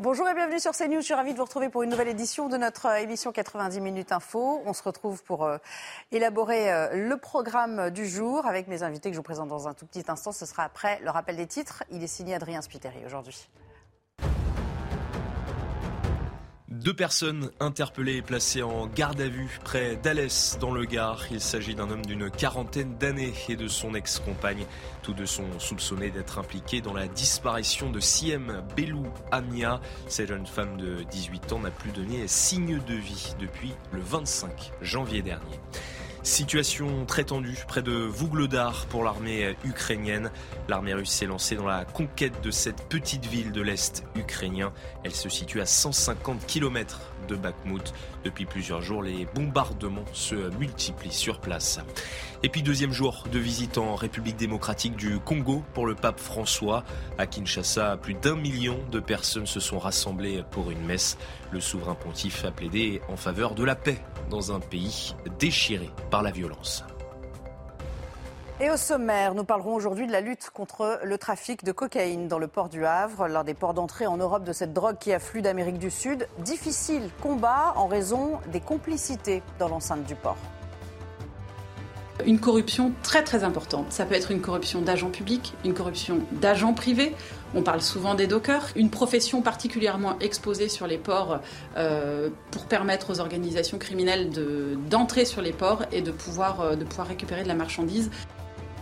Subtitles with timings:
[0.00, 1.00] Bonjour et bienvenue sur CNews.
[1.00, 3.80] Je suis ravie de vous retrouver pour une nouvelle édition de notre euh, émission 90
[3.80, 4.62] minutes info.
[4.64, 5.58] On se retrouve pour euh,
[6.12, 9.74] élaborer euh, le programme du jour avec mes invités que je vous présente dans un
[9.74, 10.30] tout petit instant.
[10.30, 11.82] Ce sera après le rappel des titres.
[11.90, 13.48] Il est signé Adrien Spiteri aujourd'hui.
[16.84, 21.24] Deux personnes interpellées et placées en garde à vue près d'Alès dans le Gard.
[21.32, 24.64] Il s'agit d'un homme d'une quarantaine d'années et de son ex-compagne.
[25.02, 29.80] Tous deux sont soupçonnés d'être impliqués dans la disparition de Siem Belou Amia.
[30.06, 34.70] Cette jeune femme de 18 ans n'a plus donné signe de vie depuis le 25
[34.80, 35.58] janvier dernier.
[36.28, 40.30] Situation très tendue près de Vuglodar pour l'armée ukrainienne.
[40.68, 44.74] L'armée russe s'est lancée dans la conquête de cette petite ville de l'Est ukrainien.
[45.04, 47.00] Elle se situe à 150 km
[48.24, 51.80] Depuis plusieurs jours, les bombardements se multiplient sur place.
[52.42, 56.84] Et puis deuxième jour de visite en République démocratique du Congo pour le pape François.
[57.18, 61.18] À Kinshasa, plus d'un million de personnes se sont rassemblées pour une messe.
[61.50, 66.22] Le souverain pontife a plaidé en faveur de la paix dans un pays déchiré par
[66.22, 66.84] la violence.
[68.60, 72.40] Et au sommaire, nous parlerons aujourd'hui de la lutte contre le trafic de cocaïne dans
[72.40, 75.42] le port du Havre, l'un des ports d'entrée en Europe de cette drogue qui afflue
[75.42, 76.26] d'Amérique du Sud.
[76.40, 80.36] Difficile combat en raison des complicités dans l'enceinte du port.
[82.26, 83.92] Une corruption très très importante.
[83.92, 87.14] Ça peut être une corruption d'agents publics, une corruption d'agents privés.
[87.54, 91.38] On parle souvent des dockers, une profession particulièrement exposée sur les ports
[91.76, 94.30] euh, pour permettre aux organisations criminelles
[94.90, 98.10] d'entrer sur les ports et de pouvoir, euh, de pouvoir récupérer de la marchandise.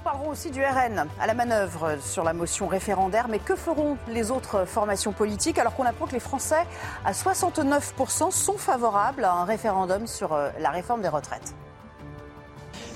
[0.06, 3.26] Parlerons aussi du RN à la manœuvre sur la motion référendaire.
[3.28, 6.64] Mais que feront les autres formations politiques alors qu'on apprend que les Français,
[7.04, 11.56] à 69%, sont favorables à un référendum sur euh, la réforme des retraites?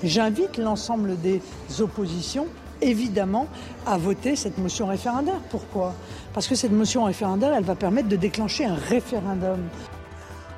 [0.05, 1.41] J'invite l'ensemble des
[1.81, 2.47] oppositions,
[2.79, 3.47] évidemment,
[3.85, 5.41] à voter cette motion référendaire.
[5.49, 5.93] Pourquoi?
[6.33, 9.59] Parce que cette motion référendaire, elle va permettre de déclencher un référendum.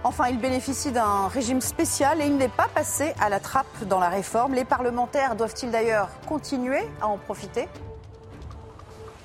[0.06, 4.02] Enfin, il bénéficie d'un régime spécial et il n'est pas passé à la trappe dans
[4.02, 4.54] la réforme.
[4.54, 7.70] Les parlementaires doivent-ils d'ailleurs continuer à en profiter?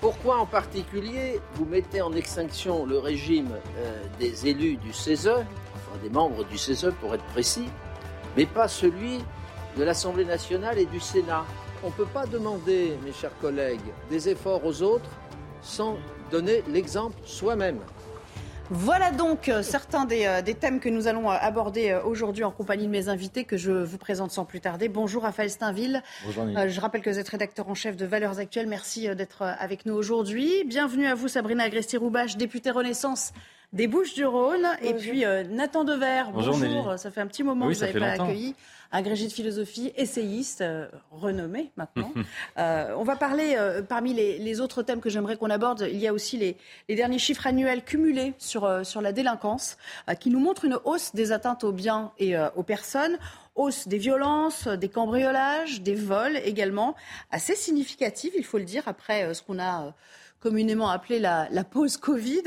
[0.01, 5.99] Pourquoi en particulier vous mettez en extinction le régime euh, des élus du CESE, enfin
[6.01, 7.69] des membres du CESE pour être précis,
[8.37, 9.19] mais pas celui
[9.77, 11.45] de l'Assemblée nationale et du Sénat?
[11.83, 13.81] On ne peut pas demander, mes chers collègues,
[14.11, 15.11] des efforts aux autres
[15.61, 15.97] sans
[16.31, 17.81] donner l'exemple soi-même.
[18.71, 22.85] Voilà donc euh, certains euh, des, thèmes que nous allons euh, aborder aujourd'hui en compagnie
[22.85, 24.89] de mes invités que je vous présente sans plus tarder.
[24.89, 26.03] Bonjour Raphaël Steinville.
[26.27, 26.45] Bonjour.
[26.67, 28.67] je rappelle que vous êtes rédacteur en chef de Valeurs Actuelles.
[28.67, 30.65] Merci d'être avec nous aujourd'hui.
[30.67, 33.33] Bienvenue à vous Sabrina Agresti-Roubache, députée Renaissance
[33.73, 34.67] des Bouches-du-Rhône.
[34.83, 36.25] Et puis Nathan Dever.
[36.35, 36.99] Bonjour.
[36.99, 38.55] Ça fait un petit moment que vous n'avez pas accueilli
[38.91, 42.13] agrégé de philosophie, essayiste, euh, renommé maintenant.
[42.59, 46.09] Euh, on va parler, euh, parmi les, autres thèmes que j'aimerais qu'on aborde, il y
[46.09, 46.57] a aussi les,
[46.95, 49.77] derniers chiffres annuels cumulés sur, sur la délinquance,
[50.19, 53.19] qui nous montrent une hausse des atteintes aux biens et aux personnes
[53.55, 56.95] hausse des violences, des cambriolages, des vols également,
[57.31, 59.95] assez significative, il faut le dire, après ce qu'on a
[60.41, 62.43] communément appelée la, pause Covid.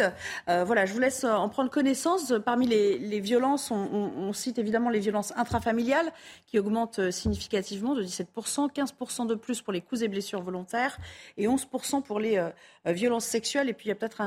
[0.49, 2.33] Euh, voilà, je vous laisse en prendre connaissance.
[2.43, 6.11] Parmi les, violences, on, cite évidemment les violences intrafamiliales
[6.47, 10.97] qui augmentent significativement de 17%, 15% de plus pour les coups et blessures volontaires
[11.37, 12.49] et 11% pour les euh,
[12.85, 13.69] violences sexuelles.
[13.69, 14.21] Et puis il y a peut-être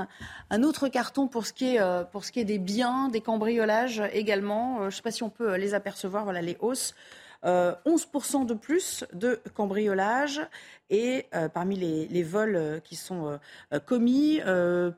[0.50, 3.20] un, autre carton pour ce, qui est, euh, pour ce qui est des biens, des
[3.20, 4.80] cambriolages également.
[4.80, 6.94] je ne sais pas si on peut les apercevoir, voilà les hausses.
[7.44, 10.40] 11% de plus de cambriolages
[10.90, 13.38] et euh, parmi les, vols euh, qui sont
[13.72, 14.40] euh, commis,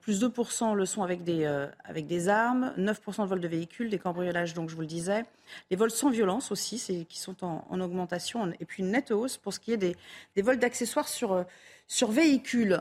[0.00, 1.46] plus 2% le sont avec des,
[1.84, 5.24] avec des armes, 9% de vols de véhicules, des cambriolages, donc je vous le disais.
[5.70, 9.52] Les vols sans violence aussi, qui sont en, augmentation, et puis une nette hausse pour
[9.52, 9.96] ce qui est des,
[10.34, 11.44] des vols d'accessoires sur,
[11.86, 12.80] sur véhicules.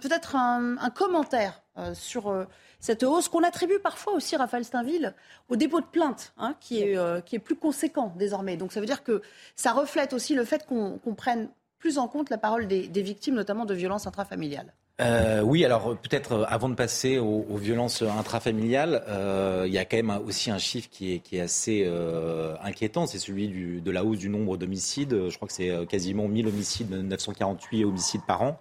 [0.00, 1.62] peut-être un, commentaire
[1.94, 2.46] sur
[2.80, 5.14] cette hausse qu'on attribue parfois aussi, Raphaël Steinville,
[5.48, 8.56] au dépôt de plainte, hein, qui, est, qui est plus conséquent désormais.
[8.56, 9.22] Donc ça veut dire que
[9.54, 13.64] ça reflète aussi le fait qu'on, prenne plus en compte la parole des, victimes, notamment
[13.64, 14.72] de violences intrafamiliales.
[14.98, 19.84] euh, oui, alors peut-être euh, avant de passer aux, violences intrafamiliales, euh, il y a
[19.84, 23.82] quand même aussi un chiffre qui est, qui est assez euh, inquiétant, c'est celui du,
[23.82, 25.28] de la hausse du nombre d'homicides.
[25.28, 28.58] Je crois que c'est quasiment 1000 homicides, 948 homicides par an.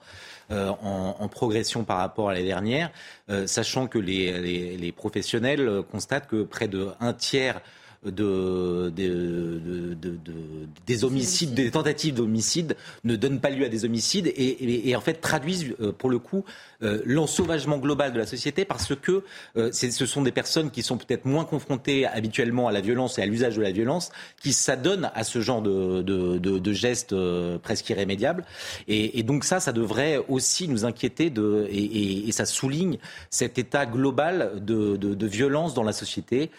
[0.51, 2.91] Euh, en, progression par rapport à l'année dernière,
[3.47, 7.61] sachant que les, professionnels constatent que près de un tiers
[8.05, 8.93] de,
[10.85, 15.01] des homicides, des tentatives d'homicide ne donnent pas lieu à des homicides et, et, en
[15.01, 16.45] fait traduisent euh, pour le coup
[16.83, 19.23] euh, l'ensauvagement global de la société parce que
[19.57, 23.21] euh, ce sont des personnes qui sont peut-être moins confrontées habituellement à la violence et
[23.21, 24.11] à l'usage de la violence
[24.41, 27.15] qui s'adonnent à ce genre de, gestes
[27.63, 28.45] presque irrémédiables
[28.87, 32.97] et, donc ça, ça devrait aussi nous inquiéter de, et, ça souligne
[33.29, 36.51] cet état global de, violence dans la société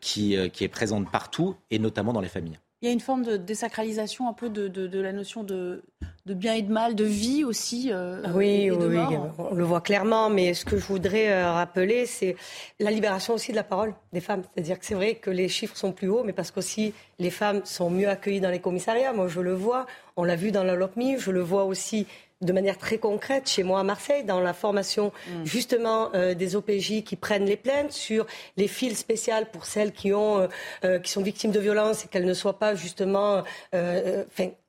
[0.00, 2.58] qui, qui est présent présente partout et notamment dans les familles.
[2.84, 5.84] Il y a une forme de désacralisation un peu de, de, la notion de,
[6.26, 7.88] de, bien et de mal, de vie aussi.
[7.90, 8.98] Euh, oui, oui,
[9.38, 10.28] on le voit clairement.
[10.28, 12.36] Mais ce que je voudrais euh, rappeler, c'est
[12.78, 14.42] la libération aussi de la parole des femmes.
[14.52, 17.62] C'est-à-dire que c'est vrai que les chiffres sont plus hauts, mais parce qu'aussi les femmes
[17.64, 19.14] sont mieux accueillies dans les commissariats.
[19.14, 19.86] Moi, je le vois.
[20.16, 21.18] On l'a vu dans la LOPMI.
[21.18, 22.06] Je le vois aussi
[22.40, 25.44] de manière très concrète chez moi à Marseille, dans la formation mm.
[25.44, 28.26] justement euh, des OPJ qui prennent les plaintes sur
[28.56, 30.46] les files spéciales pour celles qui, ont, euh,
[30.84, 33.42] euh, qui sont victimes de violences et qu'elles ne soient pas justement...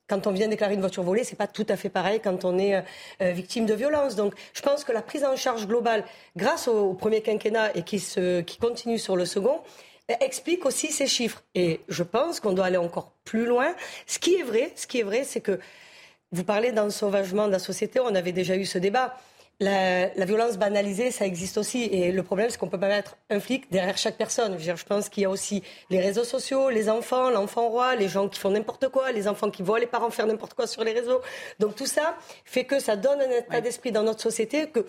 [0.08, 2.58] quand on vient déclarer une voiture volée, c'est pas tout à fait pareil quand on
[2.58, 2.84] est
[3.20, 4.14] victime de violence.
[4.14, 6.04] Donc, je pense que la prise en charge globale,
[6.36, 9.60] grâce au, premier quinquennat et qui, se, qui continue sur le second,
[10.08, 11.42] explique aussi ces chiffres.
[11.54, 13.74] Et je pense qu'on doit aller encore plus loin.
[14.06, 15.58] Ce qui est vrai, ce qui est vrai, c'est que
[16.32, 19.16] vous parlez d'ensauvagement de la société, on avait déjà eu ce débat.
[19.58, 21.84] La, violence banalisée, ça existe aussi.
[21.84, 24.58] Et le problème, c'est qu'on peut pas mettre un flic derrière chaque personne.
[24.58, 28.28] Je, pense qu'il y a aussi les réseaux sociaux, les enfants, l'enfant roi, les gens
[28.28, 30.92] qui font n'importe quoi, les enfants qui voient les parents faire n'importe quoi sur les
[30.92, 31.22] réseaux.
[31.58, 34.84] Donc tout ça fait que ça donne un état d'esprit dans notre société que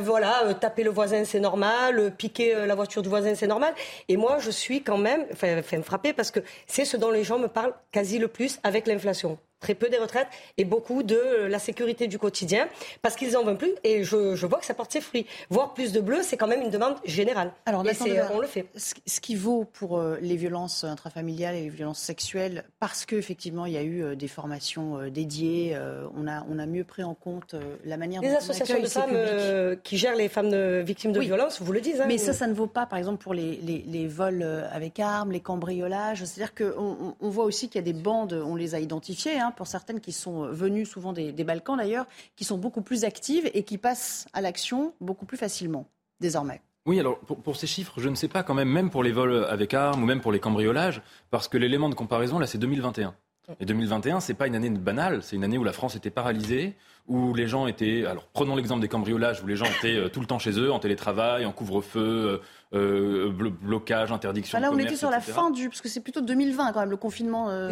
[0.00, 3.46] voilà, euh, taper le voisin c'est normal, euh, piquer euh, la voiture du voisin c'est
[3.46, 3.74] normal.
[4.08, 7.38] Et moi, je suis quand même, enfin, frappée parce que c'est ce dont les gens
[7.38, 11.58] me parlent quasi le plus avec l'inflation très peu des retraites et beaucoup de la
[11.58, 12.68] sécurité du quotidien
[13.02, 15.26] parce qu'ils en veulent plus et je, vois que ça porte ses fruits.
[15.50, 17.52] Voir plus de bleu, c'est quand même une demande générale.
[17.64, 17.84] Alors,
[18.32, 18.66] on le fait.
[18.76, 23.72] Ce qui vaut pour euh, les violences intrafamiliales et les violences sexuelles, parce qu'effectivement, il
[23.72, 25.76] y a eu euh, des formations euh, dédiées,
[26.16, 27.54] on, a, on a mieux pris en compte
[27.84, 31.80] la manière les associations de femmes qui gèrent les femmes victimes de violences, vous le
[31.80, 32.00] dites.
[32.00, 35.32] Hein, Mais ça, ça ne vaut pas, par exemple, pour les, les, vols avec armes,
[35.32, 36.24] les cambriolages.
[36.24, 39.52] C'est-à-dire qu'on on voit aussi qu'il y a des bandes, on les a identifiées, hein,
[39.56, 42.06] pour certaines qui sont venues souvent des, Balkans d'ailleurs,
[42.36, 45.88] qui sont beaucoup plus actives et qui passent à l'action beaucoup plus facilement
[46.20, 46.60] désormais.
[46.86, 49.44] Oui, alors pour, ces chiffres, je ne sais pas quand même, même pour les vols
[49.50, 53.14] avec armes ou même pour les cambriolages, parce que l'élément de comparaison, là, c'est 2021.
[53.60, 56.74] Et 2021, c'est pas une année banale, c'est une année où la France était paralysée,
[57.06, 58.04] où les gens étaient.
[58.04, 60.72] Alors prenons l'exemple des cambriolages, où les gens étaient euh, tout le temps chez eux,
[60.72, 62.40] en télétravail, en couvre-feu,
[62.74, 64.58] euh, euh blocage, interdiction.
[64.58, 65.68] là, on était sur la fin du.
[65.68, 67.48] Parce que c'est plutôt 2020 quand même, le confinement.
[67.50, 67.70] Euh,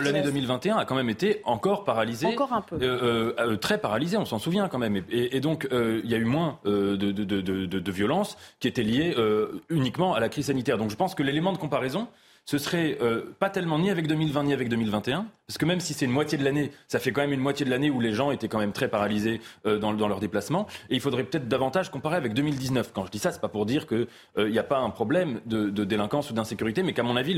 [0.00, 2.26] l'année 2021 a quand même été encore paralysée.
[2.26, 2.78] Encore un peu.
[3.60, 5.02] très paralysée, on s'en souvient quand même.
[5.10, 9.14] Et, donc, il y a eu moins de, de, de, de, violences qui étaient liées
[9.68, 10.78] uniquement à la crise sanitaire.
[10.78, 12.08] Donc je pense que l'élément de comparaison,
[12.44, 15.94] ce serait euh, pas tellement ni avec 2020 ni avec 2021, parce que même si
[15.94, 18.12] c'est une moitié de l'année, ça fait quand même une moitié de l'année où les
[18.12, 20.66] gens étaient quand même très paralysés euh, dans, dans leurs déplacements.
[20.90, 22.92] Et il faudrait peut-être davantage comparer avec 2019.
[22.92, 24.08] Quand je dis ça, c'est pas pour dire qu'il
[24.38, 27.36] euh, n'y a pas un problème de, délinquance ou d'insécurité, mais qu'à mon avis,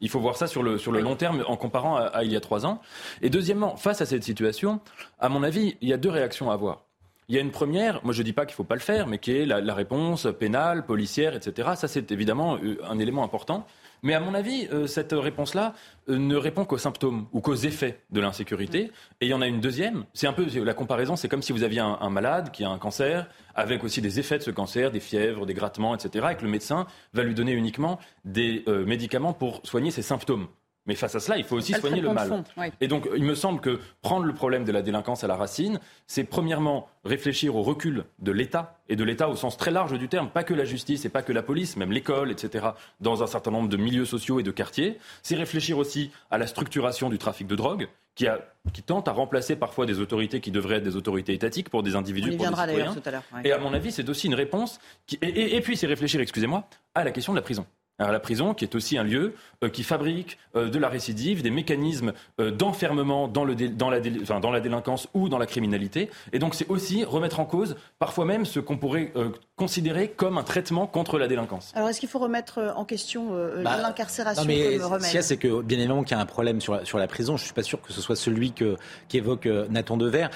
[0.00, 2.32] il faut voir ça sur le, sur le long terme en comparant à, à il
[2.32, 2.80] y a trois ans.
[3.20, 4.80] Et deuxièmement, face à cette situation,
[5.18, 6.84] à mon avis, il y a deux réactions à avoir.
[7.28, 8.80] Il y a une première, moi je ne dis pas qu'il ne faut pas le
[8.80, 11.70] faire, mais qui est la, réponse pénale, policière, etc.
[11.76, 13.66] Ça, c'est évidemment un élément important.
[14.02, 15.74] Mais à mon avis, euh, cette réponse-là
[16.08, 18.90] euh, ne répond qu'aux symptômes ou qu'aux effets de l'insécurité.
[19.20, 20.04] Et il y en a une deuxième.
[20.12, 22.78] C'est un peu la comparaison, c'est comme si vous aviez un, malade qui a un
[22.78, 26.26] cancer, avec aussi des effets de ce cancer, des fièvres, des grattements, etc.
[26.32, 30.48] Et que le médecin va lui donner uniquement des euh, médicaments pour soigner ses symptômes.
[30.86, 32.44] Mais face à cela, il faut aussi soigner le mal.
[32.80, 35.78] Et donc, il me semble que prendre le problème de la délinquance à la racine,
[36.06, 40.08] c'est premièrement réfléchir au recul de l'État, et de l'État au sens très large du
[40.08, 42.70] terme, pas que la justice et pas que la police, même l'école, etc.,
[43.00, 44.98] dans un certain nombre de milieux sociaux et de quartiers.
[45.22, 48.40] C'est réfléchir aussi à la structuration du trafic de drogue, qui, a,
[48.72, 51.96] qui, tente à remplacer parfois des autorités qui devraient être des autorités étatiques pour des
[51.96, 52.32] individus.
[52.32, 53.22] Y viendra d'ailleurs tout à l'heure.
[53.44, 54.80] Et à mon avis, c'est aussi une réponse.
[55.06, 57.64] Qui, et, et puis, c'est réfléchir, excusez-moi, à la question de la prison.
[58.10, 61.50] La prison, qui est aussi un lieu euh, qui fabrique euh, de la récidive, des
[61.50, 66.10] mécanismes euh, d'enfermement dans, le dans, la dans la délinquance ou dans la criminalité.
[66.32, 69.12] Et donc c'est aussi remettre en cause parfois même ce qu'on pourrait
[69.56, 71.72] considérer comme un traitement contre la délinquance.
[71.74, 73.30] Alors est-ce qu'il faut remettre en question
[73.62, 76.74] bah, l'incarcération mais comme remède c'est que bien évidemment qu'il y a un problème sur
[76.74, 77.36] la, sur la prison.
[77.36, 78.76] Je ne suis pas sûr que ce soit celui que,
[79.08, 80.28] qu'évoque Nathan Dever.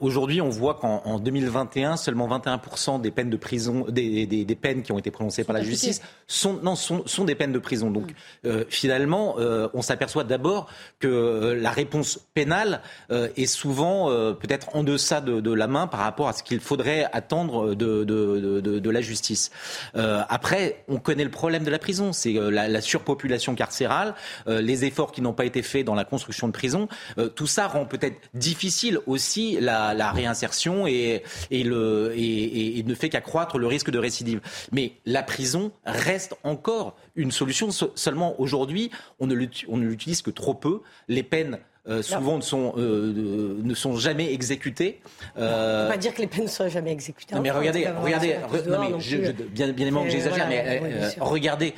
[0.00, 4.82] Aujourd'hui, on voit qu'en 2021, seulement 21% des peines de prison, des, des, des, peines
[4.82, 7.90] qui ont été prononcées par la justice sont, non, sont, sont des peines de prison.
[7.90, 8.12] Donc,
[8.44, 10.68] mm finalement, euh, on s'aperçoit d'abord
[10.98, 16.00] que euh, la réponse pénale euh, est souvent peut-être en deçà de, la main par
[16.00, 19.50] rapport à ce qu'il faudrait attendre de, de, la justice.
[19.94, 24.14] après, on connaît le problème de la prison, c'est la, surpopulation carcérale,
[24.46, 26.88] les efforts qui n'ont pas été faits dans la construction de prisons.
[27.34, 33.58] tout ça rend peut-être difficile aussi la, réinsertion et, et, le, et ne fait qu'accroître
[33.58, 34.40] le risque de récidive.
[34.72, 36.83] Mais la prison reste encore
[37.14, 37.70] une solution.
[37.70, 40.80] Seulement aujourd'hui, on ne l'utilise que trop peu.
[41.08, 45.00] Les peines euh, souvent ne sont, euh, ne sont jamais exécutés.
[45.36, 45.82] Euh...
[45.82, 47.34] On va pas dire que les peines ne sont jamais exécutées.
[47.34, 48.36] Non, mais regardez, regardez,
[48.66, 51.74] non, mais je, bien, bien évidemment que j'exagère, mais euh, regardez,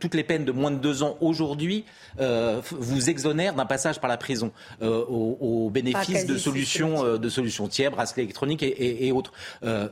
[0.00, 1.84] toutes les peines de moins de deux ans aujourd'hui
[2.18, 7.90] vous exonèrent d'un passage par la prison au, au, bénéfice de solutions, de solutions tiers,
[7.90, 9.32] bracelet électronique et, et, autres.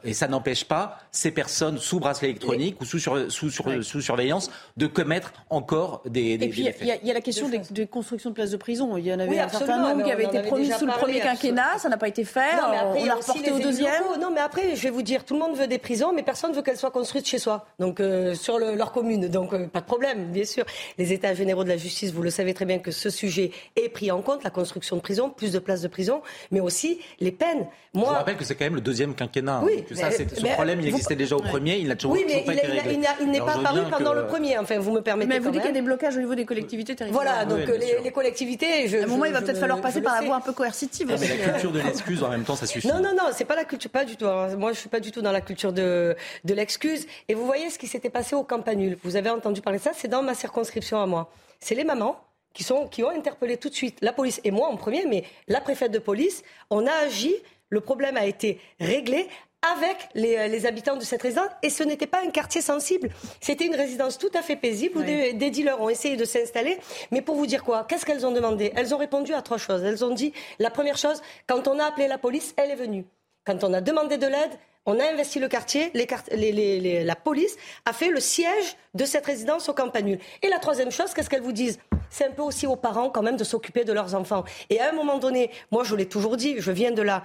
[0.05, 4.01] et ça n'empêche pas ces personnes sous bracelet électronique ou sous, sur, sous, sur, sous
[4.03, 7.61] surveillance de commettre encore des, des Et puis il y, y, a la question des,
[7.71, 8.97] des, constructions de places de prison.
[8.97, 11.79] Il y en avait un certain nombre qui avait été promis sous le premier quinquennat,
[11.79, 12.41] ça n'a pas été fait.
[12.97, 14.03] on l'a reporté au deuxième.
[14.21, 16.51] Non, mais après, je vais vous dire, tout le monde veut des prisons, mais personne
[16.51, 19.29] ne veut qu'elles soient construites chez soi, donc euh, sur leur commune.
[19.29, 20.65] Donc euh, pas de problème, bien sûr.
[20.99, 23.89] Les États généraux de la justice, vous le savez très bien que ce sujet est
[23.89, 27.33] pris en compte, la construction de prisons, plus de places de prison, mais aussi les
[27.33, 27.67] peines.
[27.95, 29.61] Moi, je vous rappelle que c'est quand même le deuxième quinquennat.
[29.65, 30.23] Oui, ça, ce
[30.55, 33.01] problème, il existait déjà au premier, il n'a toujours, oui, mais pas été réglé.
[33.21, 34.59] Il n'est pas apparu pendant le premier.
[34.59, 35.29] Enfin, vous me permettez.
[35.29, 37.47] Mais vous dites qu'il y a des blocages au niveau des collectivités territoriales.
[37.47, 40.41] Voilà, donc les collectivités, je, moment, il va peut-être falloir passer par la voie un
[40.41, 41.29] peu coercitive aussi.
[41.29, 42.89] Mais la culture de l'excuse, en même temps, ça suffit.
[42.89, 44.27] Non, non, non, c'est pas la culture, pas du tout.
[44.27, 44.57] Hein.
[44.57, 47.07] Moi, je suis pas du tout dans la culture de, de l'excuse.
[47.29, 48.99] Et vous voyez ce qui s'était passé au Campanule.
[49.03, 51.31] Vous avez entendu parler de ça, c'est dans ma circonscription à moi.
[51.61, 52.17] C'est les mamans
[52.53, 55.25] qui, sont, qui ont interpellé tout de suite la police, et moi en premier, mais
[55.49, 56.43] la préfète de police.
[56.71, 57.35] On a agi,
[57.69, 59.29] le problème a été réglé
[59.73, 61.49] avec euh, les, habitants de cette résidence.
[61.63, 63.11] Et ce n'était pas un quartier sensible.
[63.41, 66.79] C'était une résidence tout à fait paisible où des, dealers ont essayé de s'installer.
[67.11, 68.73] Mais pour vous dire quoi Qu'est-ce qu'elles ont demandé?
[68.77, 69.83] Elles ont répondu à trois choses.
[69.83, 73.05] Elles ont dit, la première chose, quand on a appelé la police, elle est venue.
[73.45, 74.53] Quand on a demandé de l'aide,
[74.87, 77.57] on a investi le quartier, la police
[77.87, 80.19] a fait le siège de cette résidence au Campanule.
[80.43, 81.79] Et la troisième chose, qu'est-ce qu'elles vous disent?
[82.11, 84.45] C'est un peu aussi aux parents quand même de s'occuper de leurs enfants.
[84.69, 87.23] Et à un moment donné, moi je l'ai toujours dit, je viens de là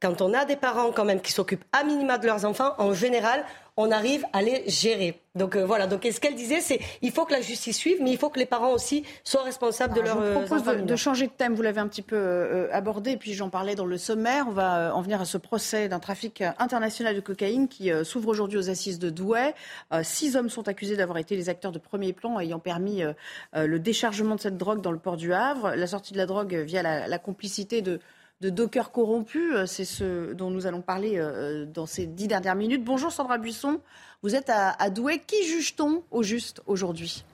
[0.00, 2.94] quand on a des parents quand même qui s'occupent à minima de leurs enfants, en
[2.94, 3.44] général,
[3.76, 5.20] on arrive à les gérer.
[5.34, 5.86] Donc euh, voilà.
[5.86, 8.38] Donc ce qu'elle disait, c'est il faut que la justice suive, mais il faut que
[8.38, 10.22] les parents aussi soient responsables de leur.
[10.22, 11.54] Je vous propose de, changer de thème.
[11.54, 14.46] Vous l'avez un petit peu euh, abordé, puis j'en parlais dans le sommaire.
[14.48, 18.28] On va euh, en venir à ce procès d'un trafic international de cocaïne qui s'ouvre
[18.28, 19.54] aujourd'hui aux assises de Douai.
[20.02, 23.02] six hommes sont accusés d'avoir été les acteurs de premier plan ayant permis
[23.54, 25.74] le déchargement de cette drogue dans le port du Havre.
[25.74, 28.00] La sortie de la drogue via la complicité de
[28.40, 29.54] de dockers corrompus.
[29.54, 32.84] Euh, c'est ce dont nous allons parler euh, dans ces dix dernières minutes.
[32.84, 33.80] Bonjour Sandra Buisson,
[34.22, 35.18] vous êtes à, à Douai.
[35.18, 37.24] Qui juge-t-on au juste aujourd'hui?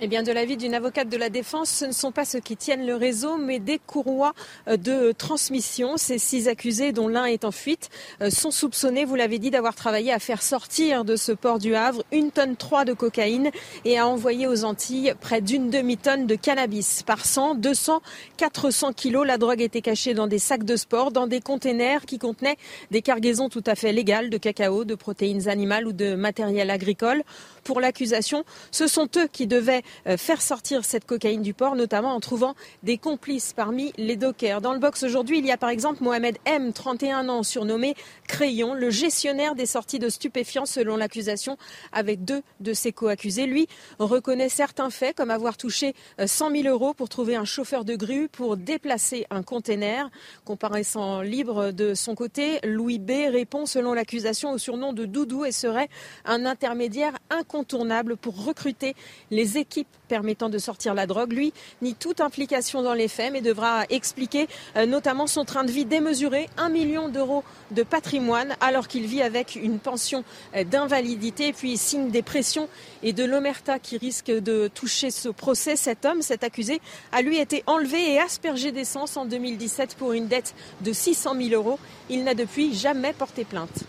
[0.00, 2.56] Eh bien, de l'avis d'une avocate de la défense, ce ne sont pas ceux qui
[2.56, 4.32] tiennent le réseau, mais des courroies
[4.68, 5.96] euh, de transmission.
[5.96, 7.88] Ces six accusés, dont l'un est en fuite,
[8.22, 11.74] euh, sont soupçonnés, vous l'avez dit, d'avoir travaillé à faire sortir de ce port du
[11.74, 13.50] Havre une tonne trois de cocaïne
[13.84, 17.02] et à envoyer aux Antilles près d'une demi-tonne de cannabis.
[17.02, 18.00] Par 100, 200,
[18.36, 22.18] 400 kilos, la drogue était cachée dans des sacs de sport, dans des containers qui
[22.18, 22.56] contenaient
[22.92, 27.24] des cargaisons tout à fait légales de cacao, de protéines animales ou de matériel agricole.
[27.64, 29.82] Pour l'accusation, ce sont eux qui devaient
[30.16, 34.60] faire sortir cette cocaïne du port, notamment en trouvant des complices parmi les dockers.
[34.60, 37.94] Dans le box aujourd'hui, il y a par exemple Mohamed M, 31 ans, surnommé
[38.26, 41.56] Crayon, le gestionnaire des sorties de stupéfiants selon l'accusation,
[41.92, 43.46] avec deux de ses co-accusés.
[43.46, 43.68] Lui
[43.98, 47.96] reconnaît certains faits, comme avoir touché 100 euh, 000 euros pour trouver un chauffeur de
[47.96, 50.10] grue pour déplacer un container.
[50.44, 55.52] Comparaissant libre de son côté, Louis B répond selon l'accusation au surnom de Doudou et
[55.52, 55.88] serait
[56.24, 58.94] un intermédiaire incontournable pour recruter
[59.30, 59.77] les équipes
[60.08, 61.32] permettant de sortir la drogue.
[61.32, 65.70] Lui nie toute implication dans les faits, mais devra expliquer euh, notamment son train de
[65.70, 70.24] vie démesuré, un million d'euros de patrimoine, alors qu'il vit avec une pension
[70.56, 72.68] euh, d'invalidité, puis signe des pressions
[73.02, 75.76] et de l'omerta qui risque de toucher ce procès.
[75.76, 76.80] Cet homme, cet accusé,
[77.12, 81.50] a lui été enlevé et aspergé d'essence en 2017 pour une dette de 600 000
[81.50, 81.78] euros.
[82.08, 83.84] Il n'a depuis jamais porté plainte.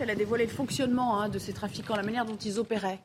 [0.00, 3.00] Elle a dévoilé le fonctionnement hein, de ces trafiquants, la manière dont ils opéraient.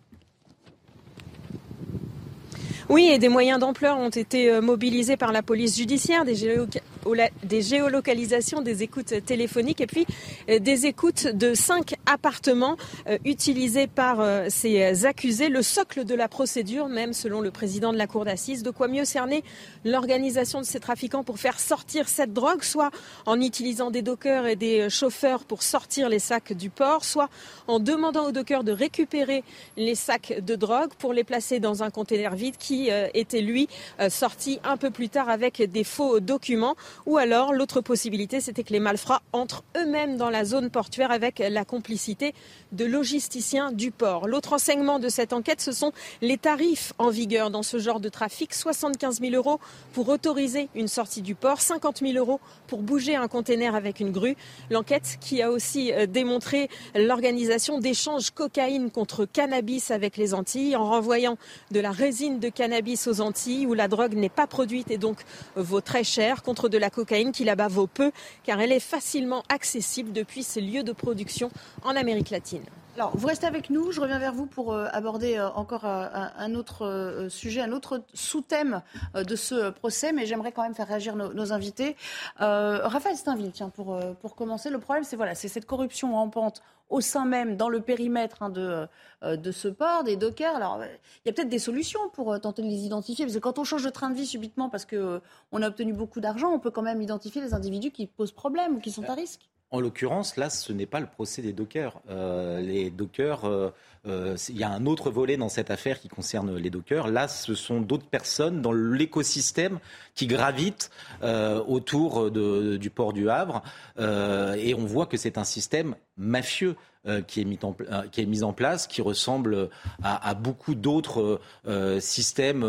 [2.89, 8.61] Oui, et des moyens d'ampleur ont été euh, mobilisés par la police judiciaire, des, géolocalisations,
[8.61, 10.05] des écoutes téléphoniques et puis
[10.49, 12.75] euh, des écoutes de cinq appartements
[13.07, 15.47] euh, utilisés par ces accusés.
[15.47, 18.89] Le socle de la procédure, même selon le président de la cour d'assises, de quoi
[18.89, 19.43] mieux cerner
[19.85, 22.91] l'organisation de ces trafiquants pour faire sortir cette drogue, soit
[23.25, 27.29] en utilisant des dockers et des chauffeurs pour sortir les sacs du port, soit
[27.67, 29.43] en demandant aux dockers de récupérer
[29.77, 33.67] les sacs de drogue pour les placer dans un conteneur vide qui euh, était lui
[33.99, 36.75] euh, sorti un peu plus tard avec des faux documents.
[37.05, 41.39] Ou alors l'autre possibilité, c'était que les malfrats entrent eux-mêmes dans la zone portuaire avec
[41.39, 42.33] la complicité
[42.71, 44.27] de logisticiens du port.
[44.27, 48.09] L'autre enseignement de cette enquête, ce sont les tarifs en vigueur dans ce genre de
[48.09, 48.53] trafic.
[48.53, 49.59] 75 000 euros
[49.93, 54.11] pour autoriser une sortie du port, 50 000 euros pour bouger un conteneur avec une
[54.11, 54.35] grue.
[54.69, 60.89] L'enquête qui a aussi euh, démontré l'organisation d'échanges cocaïne contre cannabis avec les Antilles en
[60.89, 61.37] renvoyant
[61.71, 64.97] de la résine de cannabis cannabis aux Antilles où la drogue n'est pas produite et
[64.97, 65.17] donc
[65.57, 68.13] vaut très cher contre de la cocaïne qui là-bas vaut peu
[68.45, 71.51] car elle est facilement accessible depuis ses lieux de production
[71.83, 72.63] en Amérique latine.
[72.95, 73.91] Alors, vous restez avec nous.
[73.91, 78.03] Je reviens vers vous pour euh, aborder euh, encore euh, un, autre sujet, un autre
[78.13, 78.83] sous-thème
[79.15, 81.95] de ce procès, mais j'aimerais quand même faire réagir nos, invités.
[82.37, 87.01] Raphaël Steinville, tiens, pour, pour commencer, le problème, c'est voilà, c'est cette corruption rampante au
[87.01, 88.87] sein même, dans le périmètre hein, de,
[89.23, 90.55] de ce port, des dockers.
[90.55, 93.57] Alors, il y a peut-être des solutions pour tenter de les identifier, parce que quand
[93.57, 95.19] on change de train de vie subitement parce qu'on
[95.51, 98.75] on a obtenu beaucoup d'argent, on peut quand même identifier les individus qui posent problème
[98.75, 99.49] ou qui sont à risque.
[99.73, 101.99] En l'occurrence, là, ce n'est pas le procès des dockers.
[102.07, 103.71] Euh, les dockers, euh,
[104.05, 107.07] euh, il y a un autre volet dans cette affaire qui concerne les dockers.
[107.07, 109.79] Là, ce sont d'autres personnes dans l'écosystème
[110.13, 110.91] qui gravitent
[111.23, 113.63] autour du port du Havre.
[113.97, 116.75] et on voit que c'est un système mafieux.
[117.05, 119.67] Euh, qui, est mis en, euh, qui est mise en place, qui ressemble
[120.03, 122.61] à, à beaucoup d'autres euh, systèmes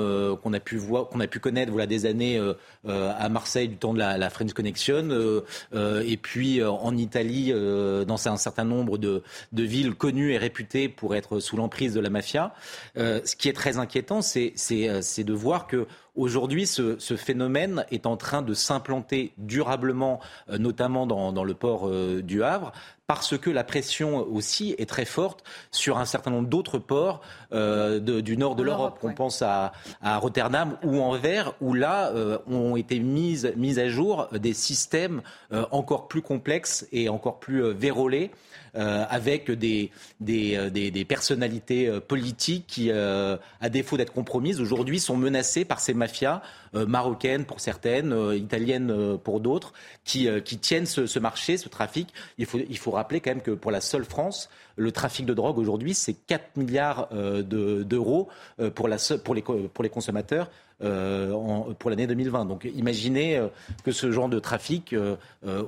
[0.43, 2.43] qu'on a pu voir, qu'on a pu connaître voilà des années
[2.85, 8.37] à Marseille du temps de la, la French Connection, et puis en Italie dans un
[8.37, 9.23] certain nombre de,
[9.53, 12.55] de, villes connues et réputées pour être sous l'emprise de la mafia.
[12.97, 18.17] ce qui est très inquiétant, c'est de voir que Aujourd'hui, ce, ce, phénomène est en
[18.17, 21.91] train de s'implanter durablement, notamment dans, dans, le port
[22.23, 22.73] du Havre,
[23.07, 27.21] parce que la pression aussi est très forte sur un certain nombre d'autres ports
[27.53, 28.99] euh, du nord de l'Europe.
[29.03, 34.29] On pense à, Rotterdam ou Anvers, où là euh, ont été mises, mises à jour
[34.33, 38.31] des systèmes euh, encore plus complexes et encore plus vérolés.
[38.75, 39.91] Avec des,
[40.21, 46.43] des, des, personnalités politiques qui, à défaut d'être compromises, aujourd'hui sont menacées par ces mafias
[46.75, 49.73] marocaines pour certaines, italiennes pour d'autres,
[50.05, 52.13] qui, qui tiennent ce, ce, marché, ce trafic.
[52.39, 55.35] Il faut, il faut rappeler quand même que pour la seule France, le trafic de
[55.35, 58.29] drogue aujourd'hui, c'est 4 milliards euh, d'euros
[58.61, 58.89] euh, pour,
[59.25, 60.51] pour, les, pour les consommateurs.
[60.83, 62.47] Euh, pour l'année 2020.
[62.47, 63.41] Donc imaginez
[63.85, 64.95] que ce genre de trafic,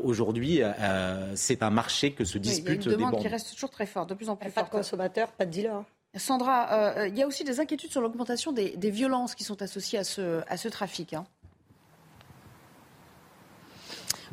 [0.02, 0.62] aujourd'hui,
[1.36, 3.86] c'est un marché que se dispute il y a une demande qui reste toujours très
[3.86, 5.84] forte, de plus en plus Pas de consommateurs, pas de dealers.
[6.16, 10.04] Sandra, il y a aussi des inquiétudes sur l'augmentation des, violences qui sont associées à
[10.04, 11.14] ce, à ce trafic.
[11.14, 11.26] Hein.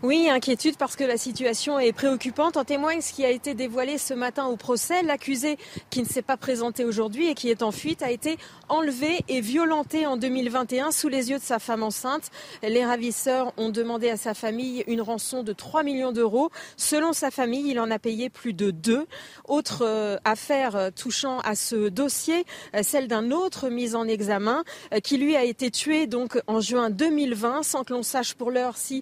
[0.04, 2.58] Oui, inquiétude parce que la situation est préoccupante.
[2.58, 5.02] En témoigne ce qui a été dévoilé ce matin au procès.
[5.02, 5.58] L'accusé
[5.92, 8.38] qui ne s'est pas présenté aujourd'hui et qui est en fuite a été
[8.68, 12.32] enlevé et violenté en 2021 sous les yeux de sa femme enceinte.
[12.64, 16.50] Les ravisseurs ont demandé à sa famille une rançon de 3 millions d'euros.
[16.76, 19.08] Selon sa famille, il en a payé plus de 2.
[19.48, 24.66] Autre euh, affaire euh, touchant à ce dossier, euh, celle d'un autre mis en examen
[25.02, 28.76] qui lui a été tué donc en juin 2020 sans que l'on sache pour l'heure
[28.76, 29.02] si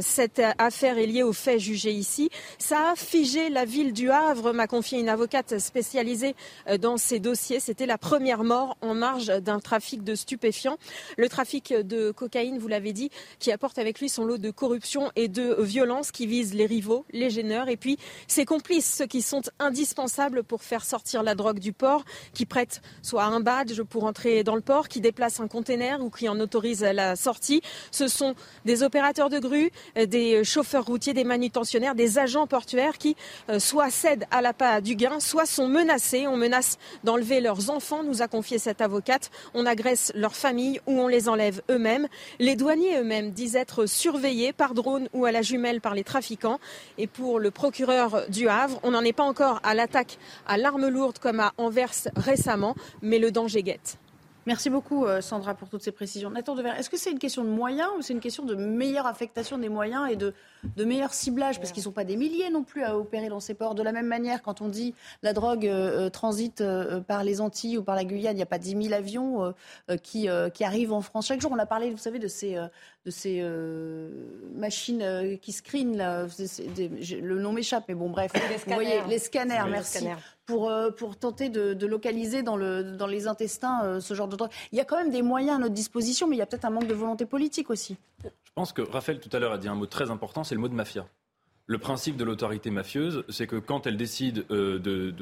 [0.00, 2.30] cette affaire est liée aux faits jugés ici.
[2.58, 6.34] Ça a figé la ville du Havre, m'a confié une avocate spécialisée
[6.68, 7.60] euh, dans ces dossiers.
[7.60, 10.78] C'était la première mort en marge d'un trafic de stupéfiants.
[11.16, 15.10] Le trafic de cocaïne, vous l'avez dit, qui apporte avec lui son lot de corruption
[15.16, 19.22] et de violence qui vise les rivaux, les gêneurs et puis ses complices, ceux qui
[19.22, 24.04] sont indispensables pour faire sortir la drogue du port, qui prêtent soit un badge pour
[24.04, 27.62] entrer dans le port, qui déplacent un container ou qui en autorisent la sortie.
[27.90, 32.98] Ce sont des opérateurs de grue, des des chauffeurs routiers, des manutentionnaires, des agents portuaires
[32.98, 33.16] qui
[33.48, 36.26] euh, soit cèdent à la pas du gain, soit sont menacés.
[36.26, 39.30] On menace d'enlever leurs enfants, nous a confié cette avocate.
[39.54, 42.08] On agresse leurs familles ou on les enlève eux-mêmes.
[42.38, 46.60] Les douaniers eux-mêmes disent être surveillés par drone ou à la jumelle par les trafiquants.
[46.98, 50.88] Et pour le procureur du Havre, on n'en est pas encore à l'attaque à l'arme
[50.88, 53.98] lourde comme à Anvers récemment, mais le danger guette.
[54.48, 56.30] Merci beaucoup, euh, Sandra, pour toutes ces précisions.
[56.30, 59.06] Nathan Devers, est-ce que c'est une question de moyens ou c'est une question de meilleure
[59.06, 60.32] affectation des moyens et de
[60.76, 63.40] de meilleur ciblage, parce qu'ils ne sont pas des milliers non plus à opérer dans
[63.40, 63.74] ces ports.
[63.74, 66.62] De la même manière, quand on dit la drogue euh, transite
[67.06, 69.54] par les Antilles ou par la Guyane, il n'y a pas 10 000 avions
[70.02, 71.52] qui, qui arrivent en France chaque jour.
[71.52, 72.54] On a parlé, vous savez, de ces,
[73.04, 73.44] de ces
[74.54, 76.26] machines qui screenent, là,
[76.78, 78.32] le nom m'échappe, mais bon, bref.
[78.34, 78.62] Les scanners.
[78.66, 80.06] Vous voyez, les scanners, merci.
[80.46, 84.50] Pour, pour tenter de, localiser dans, le, dans les intestins ce genre de drogue.
[84.72, 86.64] Il y a quand même des moyens à notre disposition, mais il y a peut-être
[86.64, 87.96] un manque de volonté politique aussi.
[88.24, 90.60] Je pense que Raphaël tout à l'heure a dit un mot très important, c'est le
[90.60, 91.06] mot de mafia.
[91.70, 95.14] Le principe de l'autorité mafieuse, c'est que quand elle décide euh, de,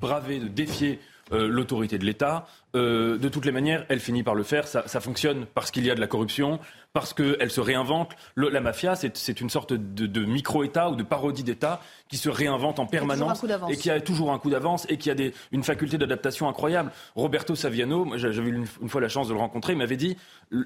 [0.00, 1.00] braver, de défier
[1.32, 4.68] euh, l'autorité de l'État, euh, de toutes les manières, elle finit par le faire.
[4.68, 6.60] Ça, fonctionne parce qu'il y a de la corruption,
[6.92, 8.12] parce qu'elle se réinvente.
[8.36, 12.86] la mafia, c'est une sorte de, micro-État ou de parodie d'État qui se réinvente en
[12.86, 16.48] permanence et qui a toujours un coup d'avance et qui a des, une faculté d'adaptation
[16.48, 16.92] incroyable.
[17.16, 20.16] Roberto Saviano, j'avais eu une, fois la chance de le rencontrer, il m'avait dit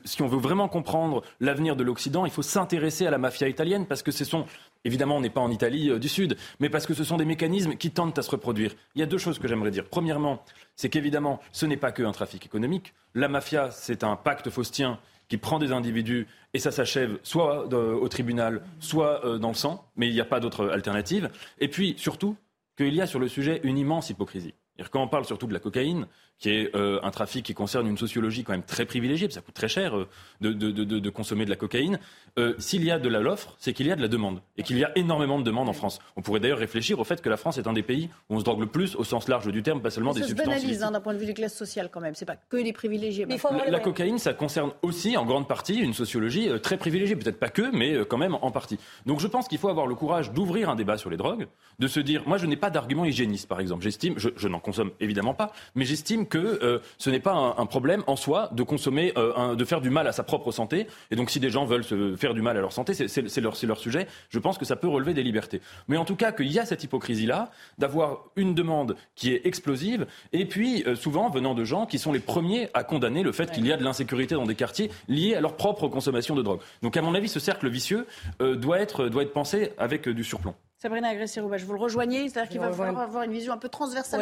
[0.04, 3.87] si on veut vraiment comprendre l'avenir de l'Occident, il faut s'intéresser à la mafia italienne
[3.87, 4.46] parce que ce sont
[4.85, 7.25] Évidemment, on n'est pas en Italie euh, du Sud, mais parce que ce sont des
[7.25, 8.75] mécanismes qui tendent à se reproduire.
[8.94, 9.85] Il y a deux choses que j'aimerais dire.
[9.88, 10.44] Premièrement,
[10.77, 12.94] c'est qu'évidemment, ce n'est pas qu'un trafic économique.
[13.14, 18.09] La mafia, c'est un pacte faustien qui prend des individus et ça s'achève soit au
[18.09, 21.31] tribunal, soit euh, dans le sang, mais il n'y a pas d'autre alternative.
[21.59, 22.37] Et puis, surtout,
[22.77, 24.55] qu'il y a sur le sujet une immense hypocrisie.
[24.90, 26.09] Quand on parle surtout de la cocaïne,
[26.44, 29.40] qui est euh, un trafic qui concerne une sociologie quand même très privilégiée, parce que
[29.40, 30.07] ça coûte très cher euh,
[30.42, 31.98] de, de, de, de, consommer de la cocaïne,
[32.38, 34.76] euh, s'il y a de l'offre, c'est qu'il y a de la demande, et qu'il
[34.76, 36.00] y a énormément de demandes en France.
[36.16, 38.40] On pourrait d'ailleurs réfléchir au fait que la France est un des pays où on
[38.40, 40.46] se drogue le plus, au sens large du terme, pas seulement des ça substances.
[40.46, 42.37] Ça se banalise hein, d'un point de vue des classes sociales quand même, c'est pas
[42.37, 43.26] que les privilégiés.
[43.26, 47.48] La, la cocaïne, ça concerne aussi en grande partie une sociologie très privilégiée, peut-être pas
[47.48, 48.78] que, mais quand même en partie.
[49.07, 51.46] Donc je pense qu'il faut avoir le courage d'ouvrir un débat sur les drogues,
[51.78, 54.61] de se dire, moi je n'ai pas d'argument hygiéniste par exemple, j'estime, je, je n'en
[54.61, 58.64] consomme évidemment pas, mais j'estime que euh, ce n'est pas un, problème en soi de
[58.64, 60.88] consommer, euh, de faire du mal à sa propre santé.
[61.12, 63.77] Et donc, si des gens veulent se faire du mal à leur santé, c'est leur,
[63.77, 64.09] sujet.
[64.31, 65.61] Je pense que ça peut relever des libertés.
[65.87, 70.07] Mais en tout cas, qu'il y a cette hypocrisie-là d'avoir une demande qui est explosive,
[70.33, 73.53] et puis euh, souvent venant de gens qui sont les premiers à condamner le fait
[73.53, 76.61] qu'il y a de l'insécurité dans des quartiers liés à leur propre consommation de drogue.
[76.83, 78.07] Donc, à mon avis, ce cercle vicieux
[78.40, 80.55] doit, être, doit être pensé avec du surplomb.
[80.78, 84.20] Sabrina Agressé-Roubache, vous le rejoignez C'est-à-dire qu'il va falloir avoir une vision un peu transversale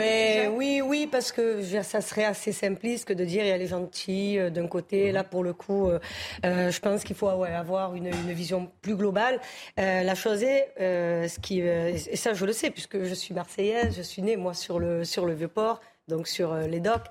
[0.55, 3.67] Oui, oui, parce que ça serait assez simpliste que de dire il y a les
[3.67, 5.09] gentils euh, d'un côté.
[5.09, 5.15] Mhm.
[5.15, 5.99] Là, pour le coup, euh,
[6.45, 9.41] euh, je pense qu'il faut avoir une, vision plus globale.
[9.77, 14.03] la chose est, ce qui, et ça je le sais, puisque je suis marseillaise, je
[14.03, 17.09] suis née, moi, sur le, sur le Vieux-Port, donc sur les docks.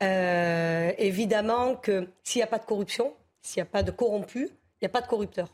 [0.00, 4.84] évidemment que s'il n'y a pas de corruption, s'il n'y a pas de corrompus, il
[4.84, 5.48] n'y a pas de corrupteurs.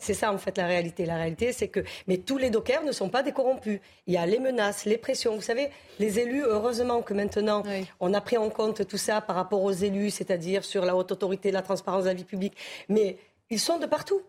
[0.00, 1.04] C'est ça en fait la réalité.
[1.04, 3.80] La réalité, c'est que mais tous les dockers ne sont pas des corrompus.
[4.06, 5.34] Il y a les menaces, les pressions.
[5.36, 7.62] Vous savez, les élus, heureusement que maintenant
[8.00, 11.12] on a pris en compte tout ça par rapport aux élus, c'est-à-dire sur la haute
[11.12, 12.56] autorité, la transparence de la vie publique.
[12.88, 13.18] Mais
[13.50, 14.22] ils sont de partout.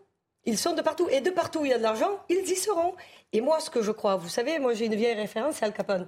[0.44, 1.08] Ils sont de partout.
[1.08, 2.94] Et de partout où il y a de l'argent, ils y seront.
[3.32, 5.72] Et moi, ce que je crois, vous savez, moi j'ai une vieille référence, c'est Al
[5.72, 6.06] Capone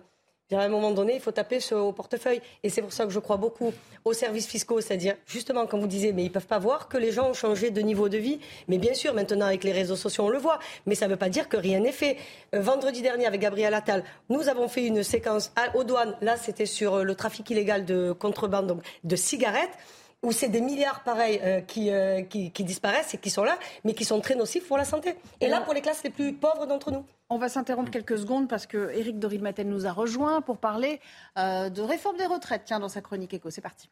[0.52, 2.40] à un moment donné, il faut taper au portefeuille.
[2.62, 3.72] Et c'est pour ça que je crois beaucoup
[4.04, 6.98] aux services fiscaux, c'est-à-dire, justement, comme vous disiez, mais ils ne peuvent pas voir que
[6.98, 8.38] les gens ont changé de niveau de vie.
[8.68, 10.58] Mais bien sûr, maintenant, avec les réseaux sociaux, on le voit.
[10.86, 12.18] Mais ça ne veut pas dire que rien n'est fait.
[12.54, 16.16] Euh, vendredi dernier, avec Gabriel Attal, nous avons fait une séquence aux douanes.
[16.20, 19.78] Là, c'était sur euh, le trafic illégal de contrebande donc, de cigarettes
[20.24, 24.04] où c'est des milliards pareils euh, qui, qui, disparaissent et qui sont là, mais qui
[24.04, 25.14] sont très nocifs pour la santé.
[25.40, 27.04] Et là, pour les classes les plus pauvres d'entre nous.
[27.30, 31.00] On va s'interrompre quelques secondes parce que Éric Dorilmatel nous a rejoint pour parler
[31.38, 32.62] euh, de réforme des retraites.
[32.64, 33.88] Tiens, dans sa chronique éco, c'est parti.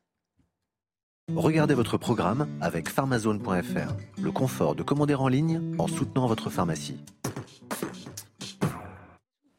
[1.34, 4.20] Regardez votre programme avec pharmazone.fr.
[4.20, 6.98] Le confort de commander en ligne en soutenant votre pharmacie.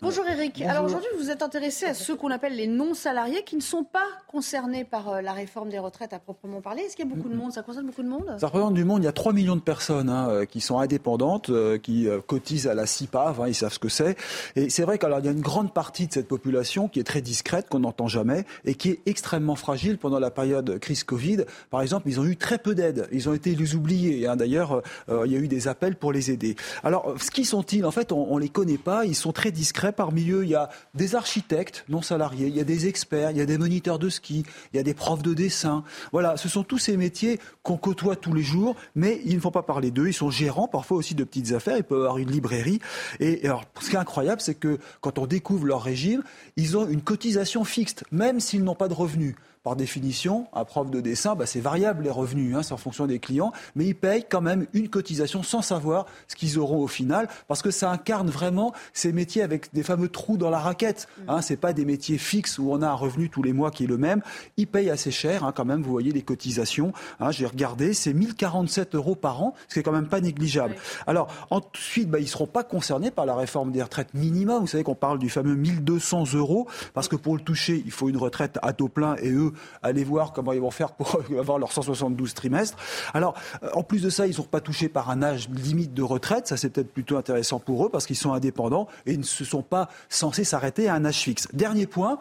[0.04, 0.62] Bonjour Eric.
[0.64, 4.04] Alors aujourd'hui, vous êtes intéressé à ceux qu'on appelle les non-salariés qui ne sont pas
[4.28, 6.82] concernés par euh, la réforme des retraites à proprement parler.
[6.82, 7.54] Est-ce qu'il y a beaucoup de monde?
[7.54, 8.36] Ça concerne beaucoup de monde?
[8.38, 9.02] Ça représente du monde.
[9.02, 12.68] Il y a 3 millions de personnes hein, euh, qui sont indépendantes, euh, qui cotisent
[12.68, 14.18] à la CIPAV, hein, ils savent ce que c'est.
[14.58, 17.22] Et c'est vrai qu'il y a une grande partie de cette population qui est très
[17.22, 21.46] discrète, qu'on n'entend jamais, et qui est extrêmement fragile pendant la période crise Covid.
[21.70, 23.08] Par exemple, ils ont eu très peu d'aide.
[23.14, 24.28] Ils ont été les oubliés.
[24.28, 24.36] Hein.
[24.36, 26.58] D'ailleurs, il y a eu des appels pour les aider.
[26.84, 27.86] Alors, ce qui sont-ils?
[27.86, 29.06] En fait, on ne les connaît pas.
[29.06, 32.60] Ils sont très discrets parmi eux, il y a des architectes non salariés, il y
[32.60, 35.24] a des experts, il y a des moniteurs de ski, il y a des profs
[35.24, 35.84] de dessin.
[36.12, 39.52] Voilà, ce sont tous ces métiers qu'on côtoie tous les jours, mais il ne faut
[39.52, 40.08] pas parler d'eux.
[40.08, 42.80] Ils sont gérants parfois aussi de petites affaires, ils peuvent avoir une librairie.
[43.20, 46.24] Et alors, ce qui est incroyable, c'est que quand on découvre leur régime,
[46.58, 49.36] ils ont une cotisation fixe, même s'ils n'ont pas de revenus.
[49.64, 53.08] Par définition, un prof de dessin, bah, c'est variable les revenus, hein, c'est en fonction
[53.08, 56.88] des clients, mais ils payent quand même une cotisation sans savoir ce qu'ils auront au
[56.88, 61.08] final, parce que ça incarne vraiment ces métiers avec des fameux trous dans la raquette.
[61.30, 63.86] Hein, c'est pas des métiers fixes où on a un revenu tous les mois qui
[63.86, 64.22] est le même.
[64.58, 65.82] Ils payent assez cher, hein, quand même.
[65.82, 66.92] Vous voyez les cotisations.
[67.22, 70.76] Hein, J'ai regardé, c'est 1047 euros par an, ce qui est quand même pas négligeable.
[71.08, 74.62] Alors ensuite, bah, ils seront pas concernés par la réforme des retraites minimum.
[74.62, 78.10] Vous savez qu'on parle du fameux 1200 euros, parce que pour le toucher, il faut
[78.10, 79.16] une retraite à taux plein.
[79.22, 82.78] Et eux, allez voir comment ils vont faire pour avoir leurs 172 trimestres.
[83.14, 85.94] Alors, euh, en plus de ça, ils ne sont pas touchés par un âge limite
[85.94, 86.48] de retraite.
[86.48, 89.46] Ça, c'est peut-être plutôt intéressant pour eux parce qu'ils sont indépendants et ils ne se
[89.46, 91.48] sont pas censés s'arrêter à un âge fixe.
[91.54, 92.20] Dernier point.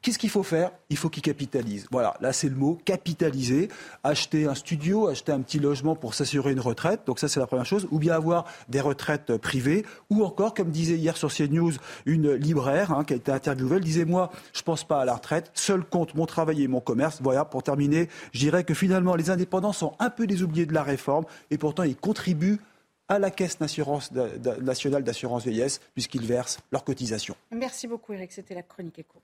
[0.00, 0.70] Qu'est-ce qu'il faut faire?
[0.90, 1.88] Il faut qu'ils capitalisent.
[1.90, 3.68] Voilà, là c'est le mot, capitaliser.
[4.04, 7.00] Acheter un studio, acheter un petit logement pour s'assurer une retraite.
[7.06, 7.88] Donc ça c'est la première chose.
[7.90, 9.84] Ou bien avoir des retraites privées.
[10.10, 11.72] Ou encore, comme disait hier sur CNews,
[12.06, 15.14] une libraire hein, qui a été interviewée, elle disait, moi, je pense pas à la
[15.14, 15.50] retraite.
[15.54, 17.18] Seul compte mon travail et mon commerce.
[17.20, 20.74] Voilà, pour terminer, je dirais que finalement les indépendants sont un peu des oubliés de
[20.74, 21.24] la réforme.
[21.50, 22.60] Et pourtant, ils contribuent
[23.08, 27.34] à la Caisse nationale d'assurance vieillesse, puisqu'ils versent leurs cotisations.
[27.50, 28.30] Merci beaucoup, Eric.
[28.30, 29.22] C'était la chronique éco.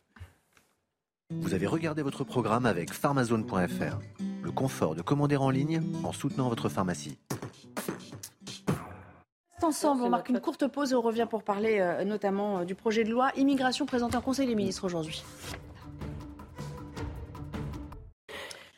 [1.41, 3.99] Vous avez regardé votre programme avec pharmazone.fr,
[4.43, 7.19] le confort de commander en ligne en soutenant votre pharmacie.
[9.63, 12.75] Ensemble, on marque une courte pause et on revient pour parler euh, notamment euh, du
[12.75, 15.25] projet de loi immigration présenté en Conseil des ministres aujourd'hui.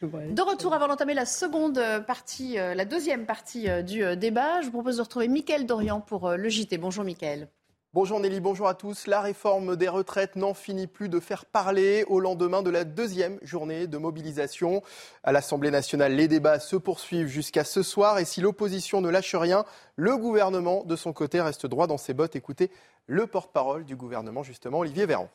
[0.02, 4.72] De retour avant d'entamer la seconde partie, euh, la deuxième partie du débat, je vous
[4.72, 6.78] propose de retrouver Mickaël Dorian pour le JT.
[6.78, 7.48] Bonjour Mickaël.
[7.96, 9.06] Bonjour Nelly, bonjour à tous.
[9.06, 13.38] La réforme des retraites n'en finit plus de faire parler au lendemain de la deuxième
[13.40, 14.82] journée de mobilisation.
[15.24, 19.34] À l'Assemblée nationale, les débats se poursuivent jusqu'à ce soir et si l'opposition ne lâche
[19.34, 19.64] rien,
[19.96, 22.36] le gouvernement, de son côté, reste droit dans ses bottes.
[22.36, 22.70] Écoutez
[23.06, 25.30] le porte-parole du gouvernement, justement, Olivier Véran.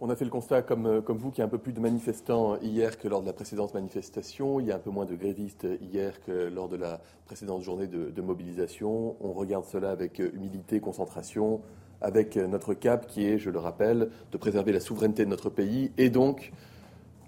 [0.00, 1.72] On a fait le constat, comme, euh, comme vous, qu'il y a un peu plus
[1.72, 4.60] de manifestants hier que lors de la précédente manifestation.
[4.60, 7.88] Il y a un peu moins de grévistes hier que lors de la précédente journée
[7.88, 9.16] de, mobilisation.
[9.20, 11.62] On regarde cela avec euh, humilité, concentration,
[12.00, 15.50] avec euh, notre cap qui est, je le rappelle, de préserver la souveraineté de notre
[15.50, 16.52] pays et donc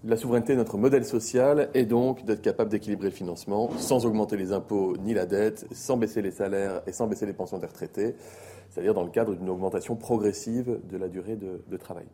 [0.05, 4.37] la souveraineté de notre modèle social et donc d'être capable d'équilibrer le financement sans augmenter
[4.37, 7.67] les impôts ni la dette, sans baisser les salaires et sans baisser les pensions des
[7.67, 8.15] retraités,
[8.71, 12.07] c'est-à-dire dans le cadre d'une augmentation progressive de la durée de travail.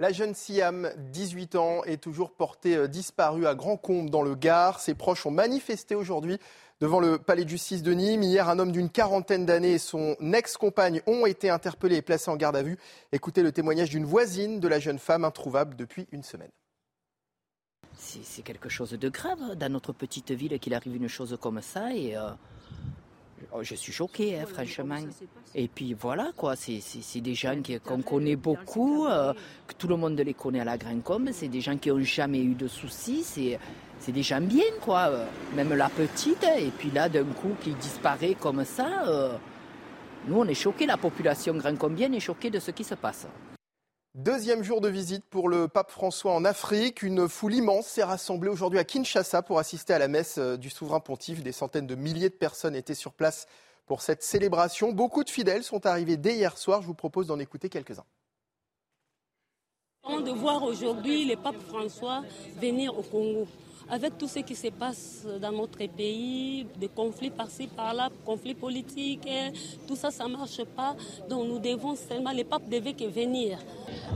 [0.00, 4.34] La jeune Siam, 18 ans, est toujours portée euh, disparue à Grand Combe dans le
[4.34, 4.80] Gard.
[4.80, 6.38] Ses proches ont manifesté aujourd'hui
[6.80, 8.24] devant le palais de justice de Nîmes.
[8.24, 12.34] Hier, un homme d'une quarantaine d'années et son ex-compagne ont été interpellés et placés en
[12.34, 12.76] garde à vue.
[13.12, 16.50] Écoutez le témoignage d'une voisine de la jeune femme introuvable depuis une semaine.
[17.96, 21.90] C'est quelque chose de grave dans notre petite ville qu'il arrive une chose comme ça
[21.92, 22.30] euh,
[23.62, 24.98] je suis choquée, hein, franchement.
[25.54, 29.32] Et puis voilà, quoi, c'est des gens qu'on connaît beaucoup, euh,
[29.66, 32.00] que tout le monde les connaît à la Grande Combe, c'est des gens qui n'ont
[32.00, 35.08] jamais eu de soucis, c'est des gens bien, quoi.
[35.08, 39.36] Euh, même la petite, et puis là, d'un coup, qui disparaît comme ça, euh,
[40.26, 43.26] nous, on est choqués, la population Grand Combienne est choquée de ce qui se passe.
[44.14, 47.02] Deuxième jour de visite pour le pape François en Afrique.
[47.02, 50.70] Une foule immense s'est rassemblée aujourd'hui à Kinshasa pour assister à la messe euh, du
[50.70, 51.42] souverain pontife.
[51.42, 53.48] Des centaines de milliers de personnes étaient sur place
[53.86, 54.92] pour cette célébration.
[54.92, 56.80] Beaucoup de fidèles sont arrivés dès hier soir.
[56.80, 58.04] Je vous propose d'en écouter quelques-uns.
[60.08, 62.22] De voir aujourd'hui le pape François
[62.60, 63.48] venir au Congo
[63.90, 69.28] avec tout ce qui se passe dans notre pays, des conflits par-ci, par-là, conflits politiques,
[69.86, 70.94] tout ça, ça ne marche pas.
[71.28, 73.58] Donc nous devons seulement, les papes devaient venir.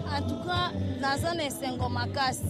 [0.06, 2.40] En tout cas, dans un Makas,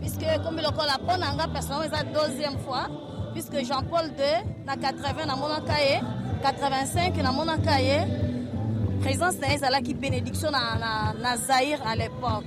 [0.00, 2.86] puisque comme le la bonne personne, c'est la deuxième fois,
[3.32, 5.48] puisque Jean-Paul II, dans 80, dans mon
[6.42, 7.48] 85, dans mon
[9.00, 9.34] présence
[9.84, 12.44] qui bénédiction dans Zahir à l'époque.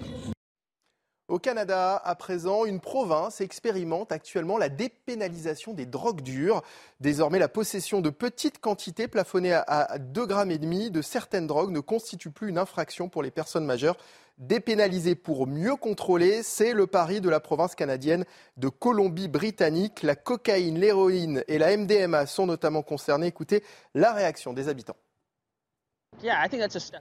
[1.31, 6.61] Au Canada, à présent, une province expérimente actuellement la dépénalisation des drogues dures.
[6.99, 12.31] Désormais, la possession de petites quantités plafonnées à 2,5 grammes de certaines drogues ne constitue
[12.31, 13.95] plus une infraction pour les personnes majeures.
[14.39, 18.25] Dépénaliser pour mieux contrôler, c'est le pari de la province canadienne
[18.57, 20.03] de Colombie-Britannique.
[20.03, 23.27] La cocaïne, l'héroïne et la MDMA sont notamment concernées.
[23.27, 23.63] Écoutez
[23.95, 24.97] la réaction des habitants.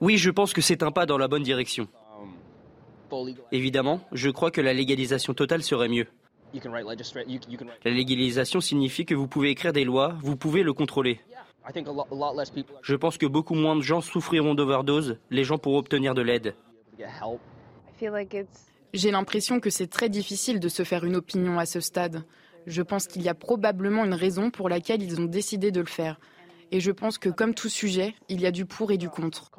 [0.00, 1.88] Oui, je pense que c'est un pas dans la bonne direction.
[3.52, 6.06] Évidemment, je crois que la légalisation totale serait mieux.
[7.84, 11.20] La légalisation signifie que vous pouvez écrire des lois, vous pouvez le contrôler.
[12.82, 16.54] Je pense que beaucoup moins de gens souffriront d'overdose, les gens pourront obtenir de l'aide.
[18.92, 22.24] J'ai l'impression que c'est très difficile de se faire une opinion à ce stade.
[22.66, 25.86] Je pense qu'il y a probablement une raison pour laquelle ils ont décidé de le
[25.86, 26.18] faire.
[26.72, 29.50] Et je pense que comme tout sujet, il y a du pour et du contre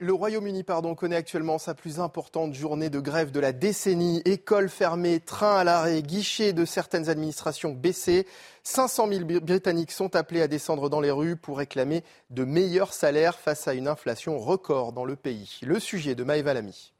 [0.00, 0.64] Le Royaume-Uni
[0.96, 4.22] connaît actuellement sa plus importante journée de grève de la décennie.
[4.24, 8.26] Écoles fermées, trains à l'arrêt, guichets de certaines administrations baissés.
[8.64, 13.38] 500 000 Britanniques sont appelés à descendre dans les rues pour réclamer de meilleurs salaires
[13.38, 15.58] face à une inflation record dans le pays.
[15.62, 16.92] Le sujet de Maëva Lamy.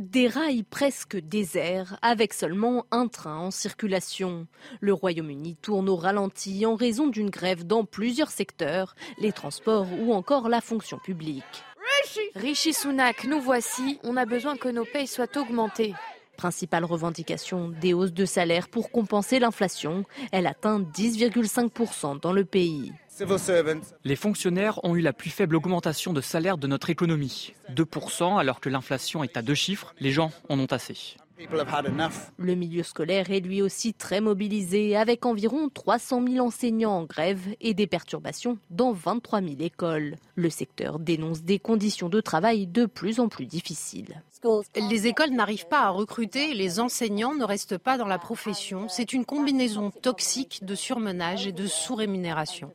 [0.00, 4.48] Des rails presque déserts, avec seulement un train en circulation.
[4.80, 10.12] Le Royaume-Uni tourne au ralenti en raison d'une grève dans plusieurs secteurs, les transports ou
[10.12, 11.44] encore la fonction publique.
[12.34, 15.94] Rishi Sunak, nous voici, on a besoin que nos payes soient augmentées.
[16.36, 20.04] Principale revendication, des hausses de salaire pour compenser l'inflation.
[20.32, 22.92] Elle atteint 10,5% dans le pays.
[24.04, 27.54] Les fonctionnaires ont eu la plus faible augmentation de salaire de notre économie.
[27.70, 31.16] 2% alors que l'inflation est à deux chiffres, les gens en ont assez.
[32.36, 37.40] Le milieu scolaire est lui aussi très mobilisé, avec environ 300 000 enseignants en grève
[37.60, 40.16] et des perturbations dans 23 000 écoles.
[40.36, 44.22] Le secteur dénonce des conditions de travail de plus en plus difficiles.
[44.76, 48.88] Les écoles n'arrivent pas à recruter, les enseignants ne restent pas dans la profession.
[48.88, 52.72] C'est une combinaison toxique de surmenage et de sous-rémunération.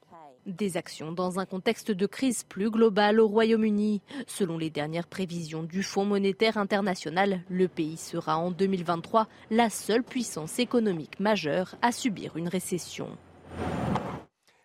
[0.49, 4.01] Des actions dans un contexte de crise plus globale au Royaume-Uni.
[4.25, 10.01] Selon les dernières prévisions du Fonds monétaire international, le pays sera en 2023 la seule
[10.03, 13.09] puissance économique majeure à subir une récession.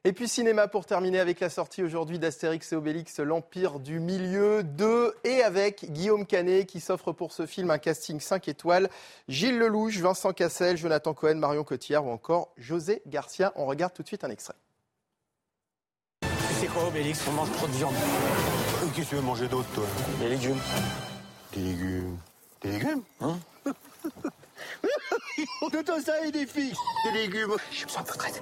[0.05, 4.63] Et puis cinéma pour terminer avec la sortie aujourd'hui d'Astérix et Obélix, l'Empire du Milieu
[4.63, 8.89] 2 et avec Guillaume Canet qui s'offre pour ce film un casting 5 étoiles.
[9.29, 13.53] Gilles Lelouch, Vincent Cassel, Jonathan Cohen, Marion Cotillard ou encore José Garcia.
[13.57, 14.55] On regarde tout de suite un extrait
[16.65, 17.95] c'est quoi Obélix On mange trop de viande.
[18.95, 19.85] Qu'est-ce que tu veux manger d'autre, toi
[20.21, 20.59] Des légumes.
[21.53, 22.17] Des légumes
[22.63, 23.39] Des légumes Hein
[25.73, 26.75] De ça et des filles
[27.05, 28.41] Des légumes J'ai besoin de votre aide.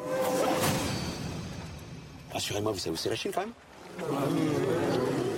[2.33, 3.53] Rassurez-moi, vous savez où c'est la Chine, quand même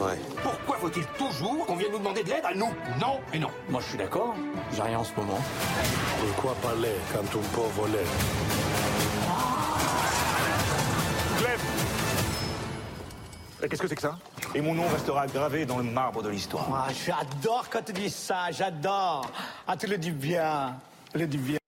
[0.01, 0.19] Ouais.
[0.43, 3.51] Pourquoi faut-il toujours qu'on vienne nous demander de l'aide à nous Non et non.
[3.69, 4.35] Moi, je suis d'accord.
[4.75, 5.41] J'ai rien en ce moment.
[6.21, 8.05] Pourquoi parler quand on peut voler
[13.69, 14.19] Qu'est-ce que c'est que ça
[14.55, 16.69] Et mon nom restera gravé dans le marbre de l'histoire.
[16.71, 19.31] Ah, j'adore quand tu dis ça, j'adore.
[19.67, 20.79] Ah, tu le dis bien,
[21.15, 21.59] le dis bien.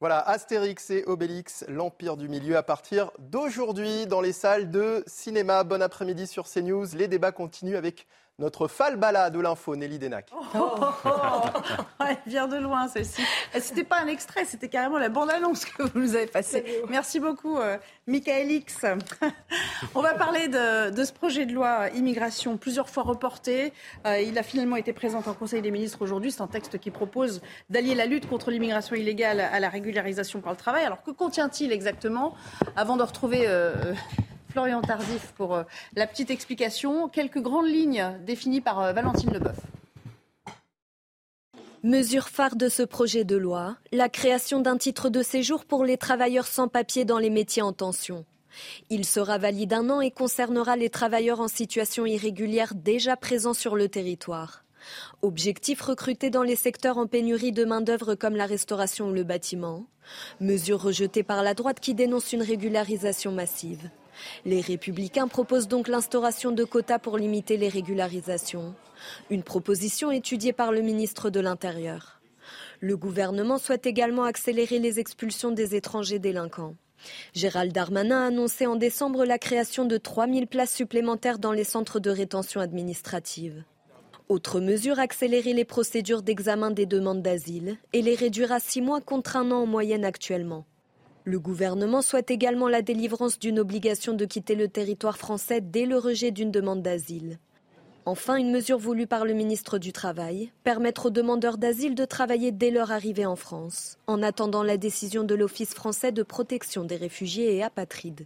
[0.00, 5.64] Voilà, Astérix et Obélix, l'Empire du Milieu, à partir d'aujourd'hui dans les salles de cinéma.
[5.64, 6.86] Bon après-midi sur CNews.
[6.94, 8.06] Les débats continuent avec
[8.38, 10.30] notre falbala de l'info, Nelly Denac.
[10.54, 10.70] Oh,
[11.04, 11.10] oh,
[12.08, 13.22] elle vient de loin, celle-ci.
[13.58, 16.64] C'était pas un extrait, c'était carrément la bande-annonce que vous nous avez passée.
[16.88, 18.86] Merci beaucoup, euh, Michael X.
[19.94, 23.72] On va parler de, ce projet de loi immigration, plusieurs fois reporté.
[24.06, 26.30] Euh, il a finalement été présenté en Conseil des ministres aujourd'hui.
[26.30, 30.52] C'est un texte qui propose d'allier la lutte contre l'immigration illégale à la régularisation par
[30.52, 30.84] le travail.
[30.84, 32.34] Alors, que contient-il exactement
[32.76, 33.46] Avant de retrouver...
[33.46, 33.94] Euh,
[34.50, 35.62] Florian Tardif pour euh,
[35.94, 37.08] la petite explication.
[37.08, 39.58] Quelques grandes lignes définies par euh, Valentine Leboeuf.
[41.84, 45.96] Mesure phare de ce projet de loi, la création d'un titre de séjour pour les
[45.96, 48.24] travailleurs sans papier dans les métiers en tension.
[48.90, 53.76] Il sera valide un an et concernera les travailleurs en situation irrégulière déjà présents sur
[53.76, 54.64] le territoire.
[55.22, 59.86] Objectif recruter dans les secteurs en pénurie de main-d'œuvre comme la restauration ou le bâtiment.
[60.40, 63.90] Mesure rejetée par la droite qui dénonce une régularisation massive.
[64.44, 68.74] Les républicains proposent donc l'instauration de quotas pour limiter les régularisations,
[69.30, 72.20] une proposition étudiée par le ministre de l'Intérieur.
[72.80, 76.74] Le gouvernement souhaite également accélérer les expulsions des étrangers délinquants.
[77.34, 82.00] Gérald Darmanin a annoncé en décembre la création de 3000 places supplémentaires dans les centres
[82.00, 83.64] de rétention administrative.
[84.28, 89.00] Autre mesure, accélérer les procédures d'examen des demandes d'asile et les réduire à six mois
[89.00, 90.66] contre un an en moyenne actuellement.
[91.28, 95.98] Le gouvernement souhaite également la délivrance d'une obligation de quitter le territoire français dès le
[95.98, 97.38] rejet d'une demande d'asile.
[98.06, 102.50] Enfin, une mesure voulue par le ministre du Travail, permettre aux demandeurs d'asile de travailler
[102.50, 106.96] dès leur arrivée en France, en attendant la décision de l'Office français de protection des
[106.96, 108.24] réfugiés et apatrides.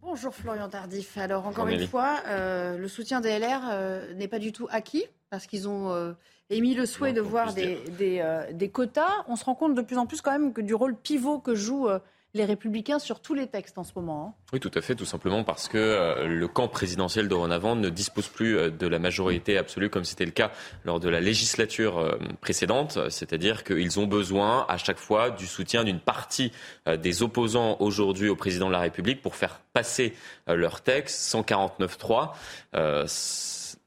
[0.00, 1.18] Bonjour Florian Tardif.
[1.18, 5.06] Alors encore une fois, euh, le soutien des LR euh, n'est pas du tout acquis
[5.28, 6.12] parce qu'ils ont euh,
[6.50, 9.24] émis le souhait de voir des, des, quotas.
[9.26, 11.56] On se rend compte de plus en plus quand même que du rôle pivot que
[11.56, 11.88] joue
[12.34, 14.26] les républicains sur tous les textes en ce moment.
[14.28, 14.34] Hein.
[14.52, 18.28] Oui, tout à fait, tout simplement parce que euh, le camp présidentiel dorénavant ne dispose
[18.28, 20.52] plus euh, de la majorité absolue comme c'était le cas
[20.84, 25.84] lors de la législature euh, précédente, c'est-à-dire qu'ils ont besoin à chaque fois du soutien
[25.84, 26.52] d'une partie
[26.86, 30.14] des opposants aujourd'hui au président de la République pour faire passer
[30.46, 32.32] leur texte 149.3.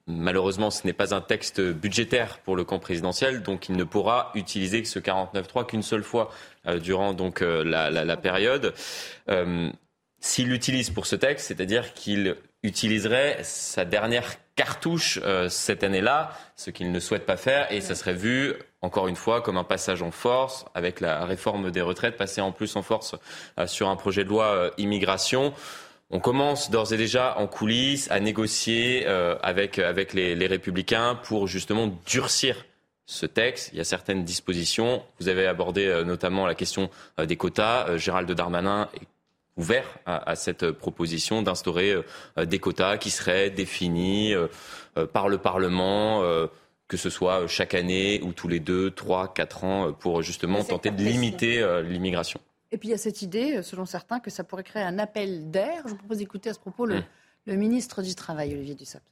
[0.07, 4.31] Malheureusement, ce n'est pas un texte budgétaire pour le camp présidentiel, donc il ne pourra
[4.33, 6.31] utiliser ce 49.3 qu'une seule fois
[6.65, 8.73] durant donc euh, la, période.
[9.29, 9.69] Euh,
[10.19, 15.19] s'il l'utilise pour ce texte, c'est-à-dire qu'il utiliserait sa dernière cartouche
[15.49, 19.41] cette année-là, ce qu'il ne souhaite pas faire, et ça serait vu encore une fois,
[19.41, 23.15] comme un passage en force, avec la réforme des retraites, passer en plus en force
[23.65, 25.53] sur un projet de loi immigration.
[26.11, 31.47] On commence d'ores et déjà en coulisses à négocier avec, avec les, les républicains pour
[31.47, 32.63] justement durcir
[33.05, 33.69] ce texte.
[33.73, 35.03] Il y a certaines dispositions.
[35.19, 37.87] Vous avez abordé euh, notamment la question euh, des quotas.
[37.87, 39.07] Euh, Gérald Darmanin est
[39.57, 41.93] ouvert à, cette proposition d'instaurer
[42.37, 44.33] des quotas qui seraient définis
[45.11, 46.23] par le Parlement
[46.87, 50.89] que ce soit chaque année ou tous les deux, trois, quatre ans, pour justement tenter
[50.89, 52.39] de limiter l'immigration.
[52.71, 55.51] Et puis il y a cette idée, selon certains, que ça pourrait créer un appel
[55.51, 55.81] d'air.
[55.83, 57.03] Je vous propose d'écouter à ce propos le,
[57.47, 57.55] hum.
[57.57, 59.03] ministre du Travail, Olivier Dussopt.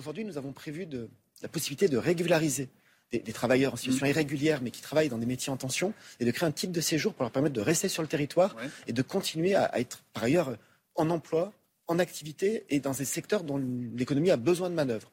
[0.00, 1.08] Aujourd'hui, nous avons prévu de
[1.42, 2.68] la possibilité de régulariser
[3.12, 4.10] des, travailleurs en situation mm.
[4.10, 6.80] irrégulière, mais qui travaillent dans des métiers en tension, et de créer un type de
[6.80, 10.24] séjour pour leur permettre de rester sur le territoire et de continuer à, être, par
[10.24, 10.56] ailleurs,
[10.94, 11.52] en emploi,
[11.86, 13.56] en activité et dans des secteurs dont
[13.94, 15.10] l'économie a besoin de manœuvre.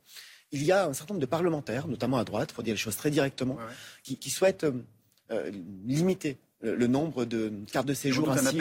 [0.52, 2.98] Il y a un certain nombre de parlementaires, notamment à droite, pour dire les choses
[2.98, 3.58] très directement,
[4.04, 4.84] Qui, souhaitent euh,
[5.32, 5.52] euh,
[5.86, 8.60] limiter le, nombre de cartes de séjour ainsi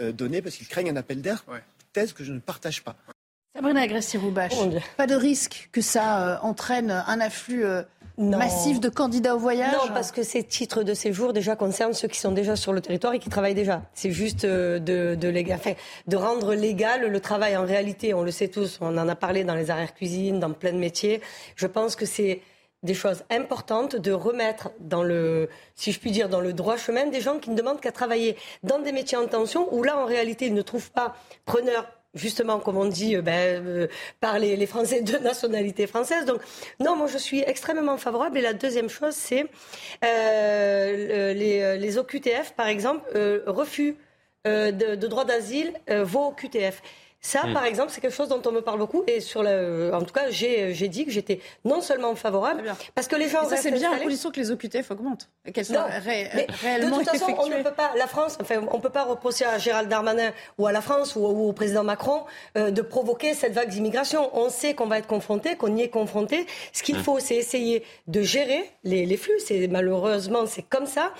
[0.00, 1.44] euh, données parce qu'ils craignent un appel d'air,
[1.92, 2.96] thèse que je ne partage pas.
[3.54, 4.54] Sabrina Agresti-Roubache,
[4.96, 7.82] pas de risque que ça euh, entraîne un afflux euh,
[8.16, 12.06] massif de candidats au voyage Non, parce que ces titres de séjour déjà concernent ceux
[12.06, 13.82] qui sont déjà sur le territoire et qui travaillent déjà.
[13.92, 18.14] C'est juste euh, de, de rendre légal le travail en réalité.
[18.14, 20.78] On le sait tous, on en a parlé dans les arrières cuisines, dans plein de
[20.78, 21.20] métiers.
[21.56, 22.42] Je pense que c'est
[22.84, 27.06] des choses importantes de remettre dans le, si je puis dire, dans le droit chemin
[27.06, 30.06] des gens qui ne demandent qu'à travailler dans des métiers en tension où là, en
[30.06, 33.86] réalité, ils ne trouvent pas preneur justement, comme on dit, euh, ben, euh,
[34.20, 36.24] par les, Français de nationalité française.
[36.24, 36.40] Donc,
[36.78, 38.38] non, moi, je suis extrêmement favorable.
[38.38, 39.46] Et la deuxième chose, c'est
[40.04, 43.02] euh, les, les, OQTF, par exemple,
[43.46, 43.96] refus
[44.44, 46.82] de, de, droit d'asile vos OQTF.
[47.20, 47.52] Ça, mm.
[47.52, 49.04] par exemple, c'est quelque chose dont on me parle beaucoup.
[49.06, 52.62] Et sur le, en tout cas, j'ai, dit que j'étais non seulement favorable,
[52.94, 53.44] parce que les gens.
[53.48, 55.28] ça, c'est bien à condition que les OQTF augmentent.
[55.52, 58.90] Qu'elles soient réellement De toute façon, on ne peut pas, la France, enfin, on peut
[58.90, 62.24] pas reprocher à Gérald Darmanin ou à la France ou, au président Macron
[62.56, 64.30] euh, de provoquer cette vague d'immigration.
[64.32, 66.46] On sait qu'on va être confronté, qu'on y est confronté.
[66.72, 67.02] Ce qu'il mm.
[67.02, 69.38] faut, c'est essayer de gérer les, les flux.
[69.44, 71.12] C'est malheureusement, c'est comme ça.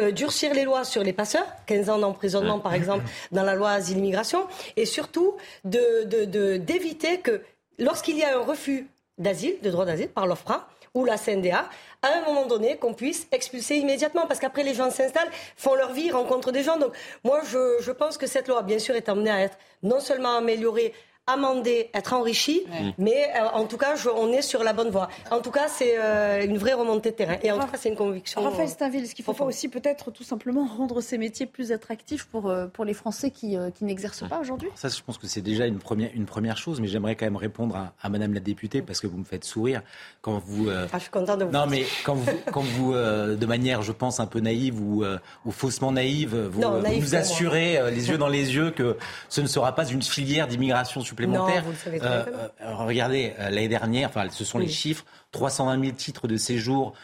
[0.00, 3.70] Euh, durcir les lois sur les passeurs, 15 ans d'emprisonnement par exemple dans la loi
[3.70, 4.46] asile-immigration,
[4.76, 5.34] et surtout
[5.64, 7.42] d'éviter de, que
[7.80, 8.86] lorsqu'il y a un refus
[9.18, 11.68] d'asile, de droit d'asile par l'OFPRA ou la CNDA,
[12.02, 15.92] à un moment donné, qu'on puisse expulser immédiatement, parce qu'après les gens s'installent, font leur
[15.92, 16.78] vie, rencontrent des gens.
[16.78, 16.92] Donc
[17.24, 20.36] moi, je, je pense que cette loi, bien sûr, est amenée à être non seulement
[20.36, 20.94] améliorée
[21.28, 22.62] amender, être enrichi,
[22.96, 25.08] mais euh, en tout cas, on est sur la bonne voie.
[25.30, 27.36] En tout cas, c'est euh, une vraie remontée de terrain.
[27.42, 28.42] Et en tout cas, c'est une conviction.
[28.42, 31.70] Raphaël Stainville, est-ce qu'il ne faut pas aussi peut-être tout simplement rendre ces métiers plus
[31.70, 34.70] attractifs pour, euh, pour les Français qui, qui n'exercent pas aujourd'hui?
[34.74, 37.36] Ça, je pense que c'est déjà une première, une première chose, mais j'aimerais quand même
[37.36, 39.82] répondre à, à, Madame la députée parce que vous me faites sourire
[40.22, 40.70] quand vous.
[40.70, 41.52] Ah, je suis content de vous.
[41.52, 45.04] Non, mais quand vous, quand vous de manière, je pense, un peu naïve ou,
[45.44, 46.62] ou faussement naïve, vous,
[47.00, 48.96] vous assurez les yeux dans les yeux que
[49.28, 51.17] ce ne sera pas une filière d'immigration supplémentaire.
[51.26, 52.24] Non, vous le savez euh,
[52.62, 56.94] euh, regardez, euh, l'année dernière, enfin, ce sont les chiffres 320 000 titres de séjour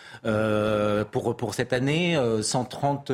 [1.10, 3.12] pour, pour cette année, 130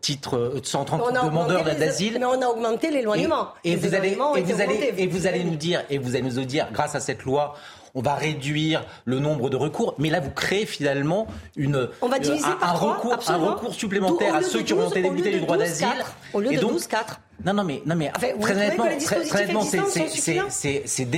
[0.00, 2.16] titres, 130 demandeurs d'asile.
[2.18, 3.48] Mais on a augmenté l'éloignement.
[3.64, 6.44] Et, vous allez, et vous allez, et vous allez nous dire, et vous allez nous
[6.44, 7.54] dire, grâce à cette loi,
[7.94, 9.94] on va réduire le nombre de recours.
[9.98, 11.26] Mais là, vous créez finalement
[11.56, 15.32] une, on va diviser un, recours, un recours supplémentaire à ceux qui ont été débutés
[15.32, 15.88] du droit d'asile.
[16.32, 17.20] Au lieu de 12, 4.
[17.44, 19.62] Non, non, mais, non, mais très honnêtement, très, honnêtement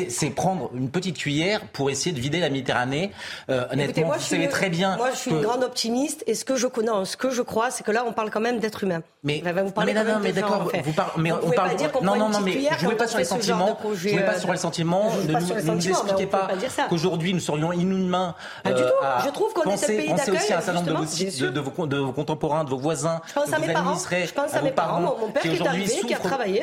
[0.09, 3.11] c'est prendre une petite cuillère pour essayer de vider la Méditerranée.
[3.51, 4.97] Euh, honnêtement, moi, vous savez très bien.
[4.97, 7.71] Moi, je suis une grande optimiste et ce que je connais, ce que je crois,
[7.71, 9.03] c'est que là, on parle quand même d'être humain.
[9.23, 11.71] Mais, vous parlez non, mais, non, mais d'accord, vous parlez, mais on parle.
[12.03, 13.79] Non, non, non, mais jouez pas sur les sentiments.
[13.95, 15.11] Jouez pas sur les sentiments.
[15.29, 16.49] Ne nous expliquez pas
[16.89, 18.35] qu'aujourd'hui nous serions inhumains.
[18.63, 18.89] Pas du tout.
[19.25, 20.17] Je trouve qu'on est un pays d'accueil.
[20.17, 24.29] Pensez aussi à un certain nombre de vos contemporains, de vos voisins, de vos administrés,
[24.53, 25.87] à vos parents qui aujourd'hui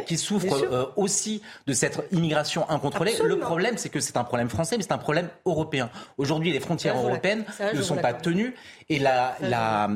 [0.05, 3.13] qui souffrent euh, aussi de cette immigration incontrôlée.
[3.23, 5.89] Le problème, c'est que c'est un problème français, mais c'est un problème européen.
[6.17, 8.55] Aujourd'hui, les frontières européennes ne sont pas tenues
[8.89, 9.89] et la, la,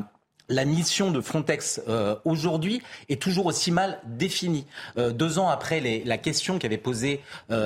[0.48, 4.66] la mission de Frontex euh, aujourd'hui est toujours aussi mal définie.
[4.96, 7.20] Euh, deux ans après les, la question qu'avait posée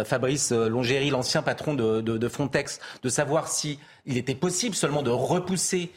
[0.04, 5.02] Fabrice Longéry, l'ancien patron de, de, de, Frontex, de savoir si il était possible seulement
[5.02, 5.90] de repousser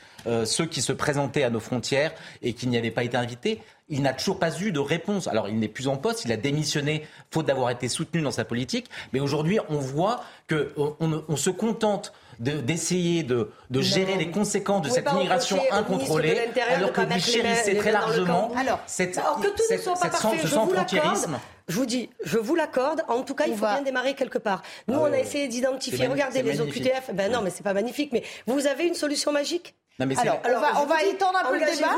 [0.45, 4.01] ceux qui se présentaient à nos frontières et qui n'y avaient pas été invités il
[4.01, 5.27] n'a toujours pas eu de réponse.
[5.27, 8.45] Alors, il n'est plus en poste, il a démissionné faute d'avoir été soutenu dans sa
[8.45, 8.89] politique.
[9.11, 10.95] Mais aujourd'hui, on voit qu'on
[11.27, 17.01] on, se contente d'essayer de, de, gérer les conséquences de cette immigration incontrôlée, alors que
[17.01, 18.51] vous chérissez très largement
[18.87, 21.39] cette, alors que tout ne soit pas parfait, je vous l'accorde.
[21.69, 23.03] Je vous dis, je vous l'accorde.
[23.07, 24.63] En tout cas, il faut bien démarrer quelque part.
[24.87, 26.07] Nous, ah on a essayé d'identifier.
[26.07, 27.11] Regardez les OQTF.
[27.13, 28.11] Ben non, mais c'est pas magnifique.
[28.11, 30.39] Mais vous avez une solution magique alors,
[30.81, 31.95] on va, étendre un peu le débat.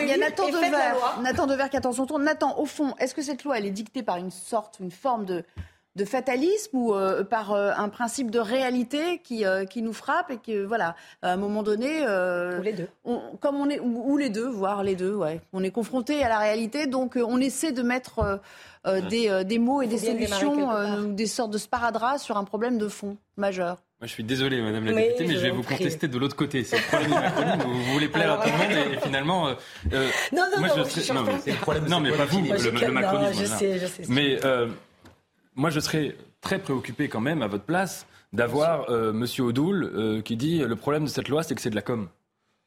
[0.00, 2.18] Il y a, Nathan Dever, Nathan Dever qui attend son tour.
[2.18, 5.24] Nathan, au fond, est-ce que cette loi, elle est dictée par une sorte, une forme
[5.24, 5.44] de,
[5.96, 10.30] de fatalisme ou euh, par euh, un principe de réalité qui, euh, qui nous frappe
[10.30, 12.88] et que voilà à un moment donné ou les deux.
[13.40, 15.40] comme on est ou, les deux voire les deux ouais.
[15.52, 18.40] On est confronté à la réalité donc on essaie de mettre
[18.84, 23.16] des, des, mots et des solutions des sortes de sparadrap sur un problème de fond
[23.36, 26.36] majeur moi, je suis désolé, Madame la députée, mais je vais vous contester de l'autre
[26.36, 26.64] côté.
[26.64, 27.62] C'est le problème du macronisme.
[27.66, 29.48] Vous voulez plaire à tout le monde et, finalement.
[29.48, 29.54] Euh,
[29.94, 32.42] euh, non, non, moi, non, je serais, non, mais, le problème, non, mais pas vous,
[32.42, 33.40] le, le, macronisme.
[33.40, 34.02] je sais, je sais.
[34.10, 34.68] Mais euh,
[35.54, 40.20] moi, je serais très préoccupé quand même, à votre place, d'avoir euh, Monsieur Odoul euh,
[40.20, 42.08] qui dit le problème de cette loi, c'est que c'est de la com.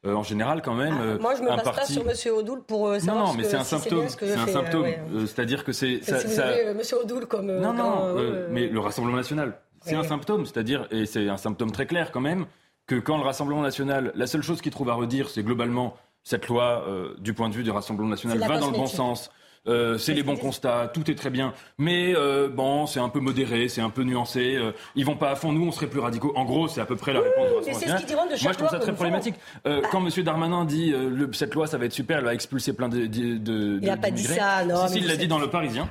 [0.06, 0.94] Euh, en général, quand même.
[0.98, 1.78] Ah, moi, je me base parti...
[1.78, 4.08] pas sur Monsieur Odoul pour euh, savoir Non, non, mais c'est un symptôme.
[4.08, 4.86] C'est un symptôme.
[5.26, 6.00] C'est-à-dire que c'est.
[6.02, 7.46] Si vous avez Monsieur Odoul comme.
[7.46, 8.16] Non, non,
[8.50, 9.60] mais le Rassemblement national.
[9.80, 12.46] C'est un symptôme, c'est-à-dire, et c'est un symptôme très clair quand même,
[12.86, 16.48] que quand le Rassemblement national, la seule chose qu'il trouve à redire, c'est globalement cette
[16.48, 19.30] loi, euh, du point de vue du Rassemblement national, va dans le bon sens.
[19.66, 23.20] Euh, c'est les bons constats, tout est très bien, mais euh, bon, c'est un peu
[23.20, 24.56] modéré, c'est un peu nuancé.
[24.56, 26.32] Euh, ils vont pas à fond, nous, on serait plus radicaux.
[26.34, 27.66] En gros, c'est à peu près la réponse.
[27.66, 29.34] Ce diront de Moi, je trouve ça très problématique.
[29.64, 29.82] Bah.
[29.90, 30.24] Quand M.
[30.24, 33.06] Darmanin dit le, cette loi, ça va être super, elle va expulser plein de.
[33.06, 34.88] de, de il n'a pas dit ça, non.
[34.88, 35.90] Si, il l'a dit dans Le Parisien.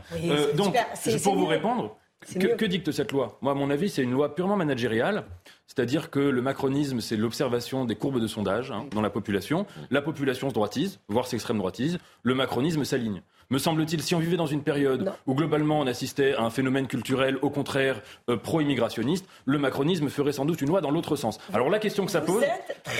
[0.55, 0.75] donc,
[1.23, 3.37] pour vous répondre, que, dicte cette loi?
[3.41, 5.25] Moi, à mon avis, c'est une loi purement managériale.
[5.69, 9.67] C'est-à-dire que le macronisme, c'est l'observation des courbes de sondage hein, dans la population.
[9.91, 11.99] La population se droitise, voire s'extrême droitise.
[12.23, 13.21] Le macronisme s'aligne.
[13.51, 16.87] Me semble-t-il, si on vivait dans une période où globalement on assistait à un phénomène
[16.87, 21.39] culturel, au contraire, euh, pro-immigrationniste, le macronisme ferait sans doute une loi dans l'autre sens.
[21.53, 22.43] Alors la question que ça pose,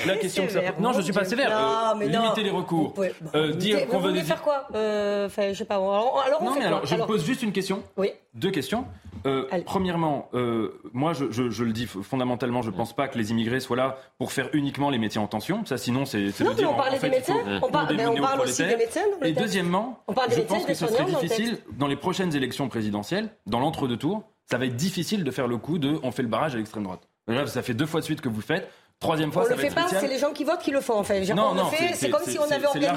[0.08, 1.52] la question que ça pose, non, je suis pas sévère.
[1.56, 2.96] Euh, limiter les recours,
[3.36, 4.68] euh, dire qu'on veut faire quoi?
[4.70, 5.76] Enfin, je sais pas.
[5.76, 7.84] Alors, alors non, mais alors, je pose juste une question.
[7.98, 8.10] Oui.
[8.34, 8.86] Deux questions.
[9.26, 13.18] Euh, premièrement, euh, moi, je, je, je, le dis fondamentalement, je ne pense pas que
[13.18, 15.66] les immigrés soient là pour faire uniquement les métiers en tension.
[15.66, 16.72] Ça, sinon, c'est de dire.
[16.72, 17.34] On parle des médecins.
[17.62, 19.02] On, parle, on parle aussi des médecins.
[19.24, 23.98] Et deuxièmement, je pense que ce serait difficile dans les prochaines élections présidentielles, dans l'entre-deux
[23.98, 26.58] tours, ça va être difficile de faire le coup de on fait le barrage à
[26.58, 27.08] l'extrême droite.
[27.28, 28.70] Là, ça fait deux fois de suite que vous faites.
[29.00, 31.00] Troisième fois, on ça le fait pas, c'est les gens qui votent qui le font.
[31.00, 32.94] Enfin, non, non, c'est comme si on avait organisé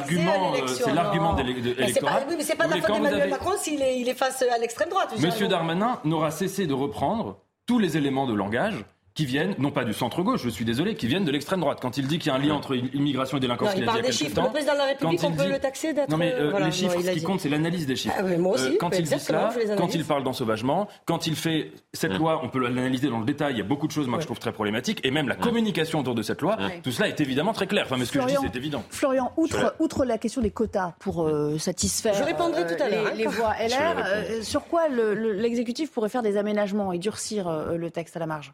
[0.53, 0.87] l'élection.
[0.87, 2.25] C'est l'argument électoral.
[2.29, 4.59] Oui, mais c'est pas de la faute d'Emmanuel Macron s'il est, il est face à
[4.59, 5.15] l'extrême droite.
[5.21, 8.85] Monsieur Darmanin n'aura cessé de reprendre tous les éléments de langage
[9.15, 11.79] qui viennent, non pas du centre-gauche, je suis désolé, qui viennent de l'extrême droite.
[11.81, 14.03] Quand il dit qu'il y a un lien entre immigration et délinquance, il, il parle
[14.03, 14.41] des chiffres.
[14.41, 16.09] le président de la République, on peut le taxer d'être.
[16.09, 18.15] Non, mais euh, les chiffres, ce qui compte, c'est l'analyse des chiffres.
[18.19, 21.73] Ah, moi aussi, euh, quand il dit cela, quand il parle d'ensauvagement, quand il fait
[21.93, 23.55] cette loi, on peut l'analyser dans le détail.
[23.55, 25.05] Il y a beaucoup de choses, moi, que je trouve très problématiques.
[25.05, 27.85] Et même la communication autour de cette loi, tout cela est évidemment très clair.
[27.87, 28.83] Enfin, mais ce que je dis, c'est évident.
[28.91, 32.15] Florian, outre, outre la question des quotas pour euh, satisfaire.
[32.15, 33.15] Je répondrai tout à l'heure.
[33.15, 38.21] Les, voix LR, sur quoi l'exécutif pourrait faire des aménagements et durcir le texte à
[38.21, 38.53] la marge?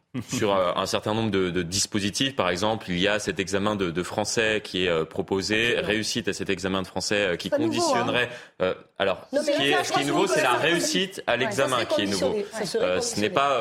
[0.49, 2.36] Sur un certain nombre de, dispositifs.
[2.36, 6.32] Par exemple, il y a cet examen de, français qui est euh, proposé, réussite à
[6.32, 8.28] cet examen de français euh, qui conditionnerait.
[8.61, 8.62] Hein.
[8.62, 12.36] Euh, alors, ce, qui est, nouveau, c'est la réussite à l'examen qui est nouveau.
[12.62, 13.59] ce n'est pas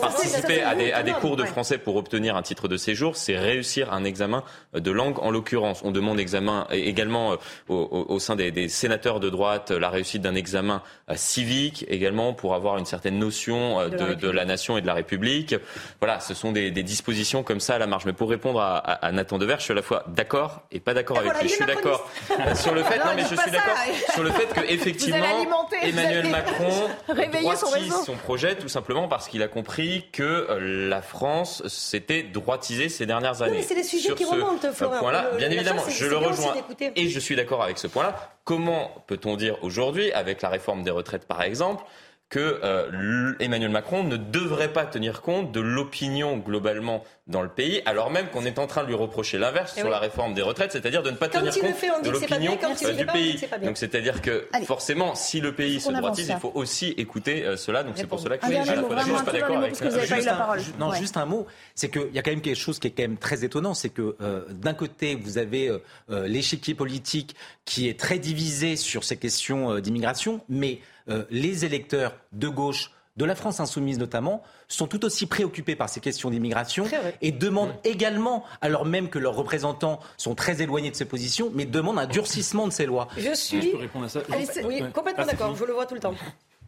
[0.00, 3.38] participer à des, à des cours de français pour obtenir un titre de séjour, c'est
[3.38, 4.42] réussir un examen
[4.74, 5.82] de langue en l'occurrence.
[5.84, 7.36] On demande examen également
[7.68, 10.82] au, sein des, des, sénateurs de droite la réussite d'un examen
[11.14, 15.35] civique également pour avoir une certaine notion de, de, la nation et de la République.
[16.00, 18.04] Voilà, ce sont des, dispositions comme ça à la marge.
[18.06, 21.18] Mais pour répondre à, Nathan Dever, je suis à la fois d'accord et pas d'accord
[21.18, 21.48] avec lui.
[21.48, 22.08] Je suis d'accord
[22.54, 23.76] sur le fait, non, mais je suis d'accord
[24.12, 25.46] sur le fait que effectivement
[25.82, 26.88] Emmanuel Macron
[27.40, 32.88] droitise son, projet tout simplement parce qu'il a compris que euh, la France s'était droitisée
[32.88, 33.58] ces dernières années.
[33.58, 34.98] mais c'est des sujets qui remontent, Florent.
[34.98, 38.36] Point-là, bien évidemment, je le rejoins et je suis d'accord avec ce point-là.
[38.44, 41.84] Comment peut-on dire aujourd'hui, avec la réforme des retraites par exemple,
[42.28, 47.82] que euh, Emmanuel Macron ne devrait pas tenir compte de l'opinion globalement dans le pays,
[47.86, 50.42] alors même qu'on est en train de lui reprocher l'inverse eh sur la réforme des
[50.42, 53.40] retraites, c'est-à-dire de ne pas tenir compte de l'opinion euh, du pays.
[53.64, 57.82] Donc c'est-à-dire que forcément, si le pays se droitise, il faut aussi écouter euh, cela.
[57.82, 60.56] Donc c'est pour cela que je suis pas d'accord avec ça.
[60.78, 63.02] Non, juste un mot, c'est qu'il y a quand même quelque chose qui est quand
[63.02, 64.16] même très étonnant, c'est que
[64.50, 65.70] d'un côté, vous avez
[66.08, 72.48] l'échiquier politique qui est très divisé sur ces questions d'immigration, mais euh, les électeurs de
[72.48, 76.86] gauche de la France insoumise notamment, sont tout aussi préoccupés par ces questions d'immigration
[77.22, 81.64] et demandent également, alors même que leurs représentants sont très éloignés de ces positions, mais
[81.64, 83.08] demandent un durcissement de ces lois.
[83.16, 83.62] Je suis.
[83.62, 84.20] Je peux répondre à ça
[84.64, 86.14] oui, complètement d'accord, je le vois tout le temps.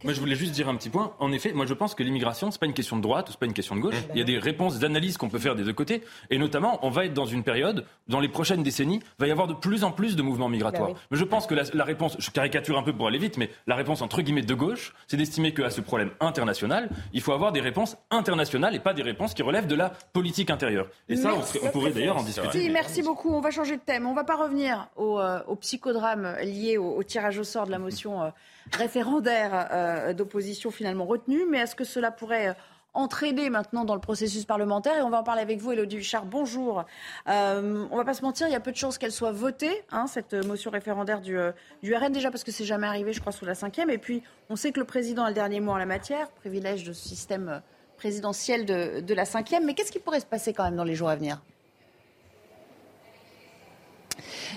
[0.04, 1.12] Moi, je voulais juste dire un petit point.
[1.18, 3.46] En effet, moi, je pense que l'immigration, c'est pas une question de droite c'est pas
[3.46, 3.94] une question de gauche.
[4.14, 6.02] Il y a des réponses, d'analyse qu'on peut faire des deux côtés.
[6.30, 9.46] Et notamment, on va être dans une période, dans les prochaines décennies, va y avoir
[9.46, 10.92] de plus en plus de mouvements migratoires.
[10.92, 13.50] Bah mais je pense que la, réponse, je caricature un peu pour aller vite, mais
[13.66, 17.52] la réponse entre guillemets de gauche, c'est d'estimer qu'à ce problème international, il faut avoir
[17.52, 20.88] des réponses internationales et pas des réponses qui relèvent de la politique intérieure.
[21.08, 22.68] Et ça, on, pourrait d'ailleurs en discuter.
[22.70, 23.30] merci beaucoup.
[23.30, 24.06] On va changer de thème.
[24.06, 28.22] On va pas revenir au, euh, psychodrame lié au, tirage au sort de la motion.
[28.22, 28.30] Euh,
[28.72, 31.44] référendaire euh, d'opposition finalement retenu.
[31.48, 32.54] Mais est-ce que cela pourrait euh,
[32.94, 34.96] entraîner maintenant dans le processus parlementaire?
[34.96, 36.26] Et on va en parler avec vous, Elodie Huchard.
[36.26, 36.84] Bonjour.
[37.28, 39.82] Euh, on va pas se mentir, il y a peu de chances qu'elle soit votée,
[39.90, 41.36] hein, cette motion référendaire du,
[41.82, 43.90] du RN, déjà parce que c'est jamais arrivé, je crois, sous la cinquième.
[43.90, 46.84] Et puis, on sait que le président a le dernier mot en la matière, privilège
[46.84, 47.62] de ce système
[47.96, 49.64] présidentiel de, de la cinquième.
[49.64, 51.40] Mais qu'est-ce qui pourrait se passer quand même dans les jours à venir?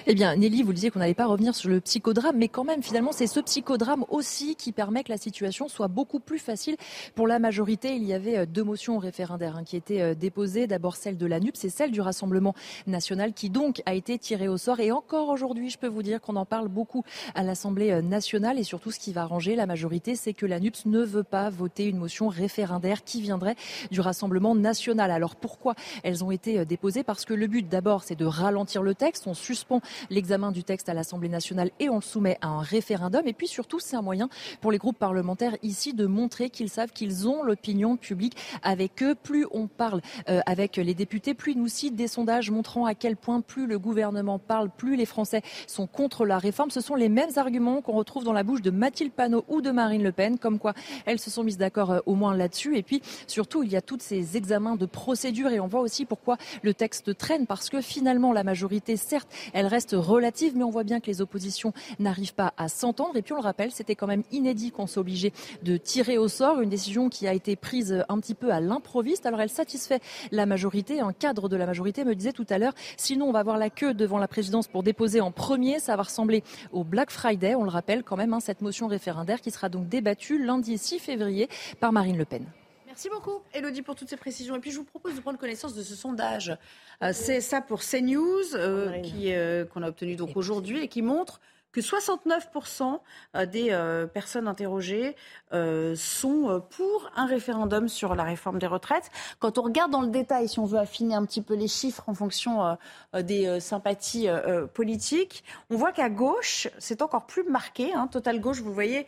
[0.07, 2.83] Eh bien, Nelly, vous disiez qu'on n'allait pas revenir sur le psychodrame, mais quand même,
[2.83, 6.75] finalement, c'est ce psychodrame aussi qui permet que la situation soit beaucoup plus facile
[7.15, 7.95] pour la majorité.
[7.95, 10.67] Il y avait euh, deux motions référendaires hein, qui étaient euh, déposées.
[10.67, 12.55] D'abord celle de la NUP, c'est celle du Rassemblement
[12.87, 14.79] national qui donc a été tirée au sort.
[14.79, 17.03] Et encore aujourd'hui, je peux vous dire qu'on en parle beaucoup
[17.35, 18.59] à l'Assemblée euh, nationale.
[18.59, 21.49] Et surtout, ce qui va arranger la majorité, c'est que la NUPS ne veut pas
[21.49, 23.55] voter une motion référendaire qui viendrait
[23.91, 25.11] du Rassemblement national.
[25.11, 27.03] Alors pourquoi elles ont été déposées?
[27.03, 29.27] Parce que le but, d'abord, c'est de ralentir le texte.
[29.27, 29.70] On suspend
[30.09, 33.27] l'examen du texte à l'Assemblée nationale et on le soumet à un référendum.
[33.27, 36.91] Et puis surtout, c'est un moyen pour les groupes parlementaires ici de montrer qu'ils savent
[36.91, 39.15] qu'ils ont l'opinion publique avec eux.
[39.15, 42.95] Plus on parle euh, avec les députés, plus ils nous citent des sondages montrant à
[42.95, 46.71] quel point plus le gouvernement parle, plus les Français sont contre la réforme.
[46.71, 49.71] Ce sont les mêmes arguments qu'on retrouve dans la bouche de Mathilde Panot ou de
[49.71, 50.73] Marine Le Pen, comme quoi
[51.05, 52.77] elles se sont mises d'accord euh, au moins là-dessus.
[52.77, 56.05] Et puis surtout, il y a tous ces examens de procédure et on voit aussi
[56.05, 60.69] pourquoi le texte traîne, parce que finalement la majorité, certes, elle reste relative, mais on
[60.69, 63.17] voit bien que les oppositions n'arrivent pas à s'entendre.
[63.17, 65.33] Et puis on le rappelle, c'était quand même inédit qu'on soit obligé
[65.63, 69.25] de tirer au sort, une décision qui a été prise un petit peu à l'improviste.
[69.25, 69.99] Alors elle satisfait
[70.31, 70.99] la majorité.
[70.99, 73.69] Un cadre de la majorité me disait tout à l'heure, sinon on va avoir la
[73.69, 75.79] queue devant la présidence pour déposer en premier.
[75.79, 77.55] Ça va ressembler au Black Friday.
[77.55, 80.99] On le rappelle quand même, hein, cette motion référendaire qui sera donc débattue lundi 6
[80.99, 81.49] février
[81.79, 82.45] par Marine Le Pen.
[82.91, 84.53] Merci beaucoup, Elodie, pour toutes ces précisions.
[84.57, 86.57] Et puis, je vous propose de prendre connaissance de ce sondage.
[87.01, 91.39] Euh, c'est ça pour CNews, euh, euh, qu'on a obtenu donc aujourd'hui et qui montre
[91.71, 92.99] que 69%
[93.35, 95.15] euh, des euh, personnes interrogées
[95.53, 99.09] euh, sont pour un référendum sur la réforme des retraites.
[99.39, 102.03] Quand on regarde dans le détail, si on veut affiner un petit peu les chiffres
[102.07, 102.77] en fonction
[103.13, 104.27] des sympathies
[104.73, 107.93] politiques, on voit qu'à gauche, c'est encore plus marqué.
[107.93, 109.07] Hein, Total gauche, vous voyez,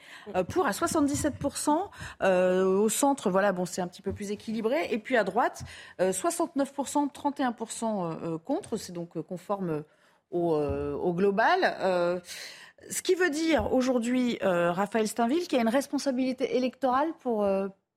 [0.49, 1.89] pour à 77%.
[2.21, 4.87] au centre, voilà, bon, c'est un petit peu plus équilibré.
[4.91, 5.63] Et puis à droite,
[5.99, 8.77] 69%, 31% contre.
[8.77, 9.83] C'est donc conforme
[10.33, 11.75] euh, au, global.
[11.81, 12.19] Euh,
[12.89, 17.47] ce qui veut dire aujourd'hui, euh, Raphaël Steinville, qu'il y a une responsabilité électorale pour,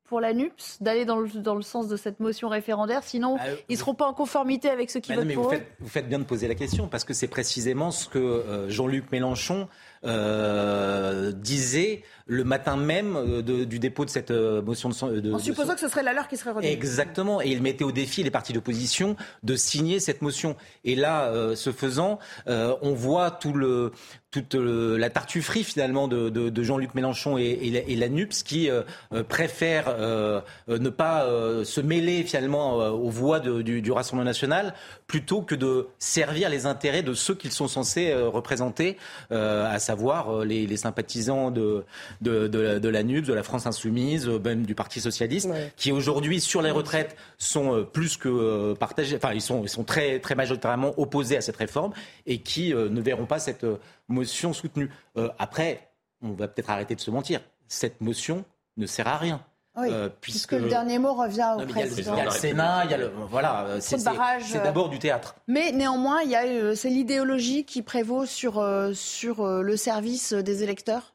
[0.05, 3.03] pour la NUPS d'aller dans le, dans le sens de cette motion référendaire.
[3.03, 5.57] Sinon, ah, ils ne seront pas en conformité avec ce qui votent pour vous eux.
[5.57, 9.11] Faites, vous faites bien de poser la question parce que c'est précisément ce que Jean-Luc
[9.11, 9.69] Mélenchon
[10.07, 15.39] euh, disait le matin même euh, du dépôt de cette euh, motion de, de En
[15.39, 16.71] supposant que ce serait la leur qui serait retenue.
[16.71, 17.41] Exactement.
[17.41, 20.57] Et il mettait au défi les partis d'opposition de signer cette motion.
[20.85, 23.93] Et là, ce faisant, on voit tout le,
[24.31, 28.69] toute la tartufferie finalement de, Jean-Luc Mélenchon et, la, NUPS qui
[29.29, 29.95] préfèrent
[30.69, 31.27] ne pas
[31.65, 34.75] se mêler finalement aux voix du, du, Rassemblement national
[35.07, 38.97] plutôt que de servir les intérêts de ceux qu'ils sont censés représenter,
[39.31, 41.85] à savoir voir euh, les, sympathisants de,
[42.21, 46.41] de, de, la, NUP, de la France Insoumise, euh, même du Parti Socialiste, qui aujourd'hui,
[46.41, 50.35] sur les retraites, sont euh, plus que partagés, enfin, ils sont, ils sont très, très
[50.35, 51.93] majoritairement opposés à cette réforme
[52.27, 53.67] et qui ne verront pas cette
[54.09, 54.91] motion soutenue.
[55.39, 55.91] après,
[56.23, 57.41] on va peut-être arrêter de se mentir.
[57.69, 58.45] Cette motion
[58.77, 59.41] ne sert à rien.
[59.77, 59.91] Oui,
[60.23, 60.53] puisque...
[60.53, 62.15] le dernier mot revient au président.
[62.15, 64.03] Il y a le Sénat, il y a le voilà, c'est
[64.63, 65.37] d'abord du théâtre.
[65.49, 69.77] Mais néanmoins, il y a euh, c'est l'idéologie qui prévaut sur euh, sur euh, le
[69.77, 71.15] service des électeurs.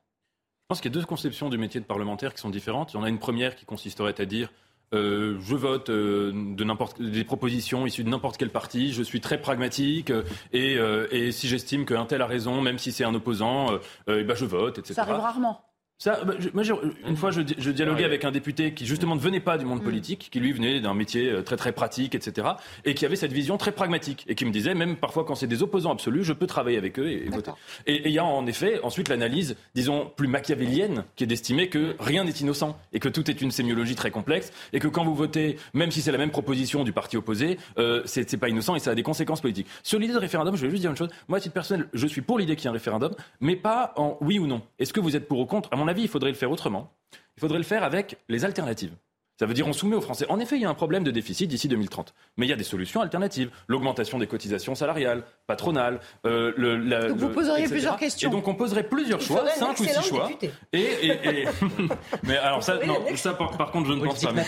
[0.71, 2.93] Je pense qu'il y a deux conceptions du métier de parlementaire qui sont différentes.
[2.93, 4.53] Il y en a une première qui consisterait à dire
[4.93, 8.93] je vote de n'importe des propositions issues de n'importe quel parti.
[8.93, 10.13] Je suis très pragmatique
[10.53, 10.77] et,
[11.11, 14.45] et si j'estime qu'un tel a raison, même si c'est un opposant, eh ben je
[14.45, 14.93] vote, etc.
[14.93, 15.61] Ça arrive rarement.
[16.01, 16.63] Ça, bah, moi,
[17.07, 19.81] une fois, je, je dialoguais avec un député qui justement ne venait pas du monde
[19.81, 19.83] mm.
[19.83, 22.47] politique, qui lui venait d'un métier euh, très très pratique, etc.,
[22.85, 25.45] et qui avait cette vision très pragmatique, et qui me disait même parfois quand c'est
[25.45, 27.51] des opposants absolus, je peux travailler avec eux et, voter.
[27.85, 31.95] Et il y a en effet ensuite l'analyse, disons plus machiavélienne, qui est d'estimer que
[31.99, 35.13] rien n'est innocent et que tout est une sémiologie très complexe, et que quand vous
[35.13, 38.79] votez, même si c'est la même proposition du parti opposé, euh, c'est pas innocent et
[38.79, 39.67] ça a des conséquences politiques.
[39.83, 41.09] Sur l'idée de référendum, je vais juste dire une chose.
[41.27, 43.93] Moi, à titre personnel, je suis pour l'idée qu'il y ait un référendum, mais pas
[43.97, 44.63] en oui ou non.
[44.79, 45.69] Est-ce que vous êtes pour ou contre?
[45.71, 46.91] À mon avis, il faudrait le faire autrement.
[47.37, 48.95] Il faudrait le faire avec les alternatives.
[49.41, 50.27] Ça veut dire on soumet aux Français.
[50.29, 52.13] En effet, il y a un problème de déficit d'ici 2030.
[52.37, 53.49] Mais il y a des solutions alternatives.
[53.67, 55.99] L'augmentation des cotisations salariales, patronales.
[56.27, 58.29] Euh, le, la, donc vous poseriez plusieurs questions.
[58.29, 60.29] Et donc on poserait plusieurs choix, cinq ou six choix.
[60.73, 61.47] Et, et,
[62.23, 64.31] mais alors ça, non, ça par, contre je ne pense pas.
[64.31, 64.43] Mais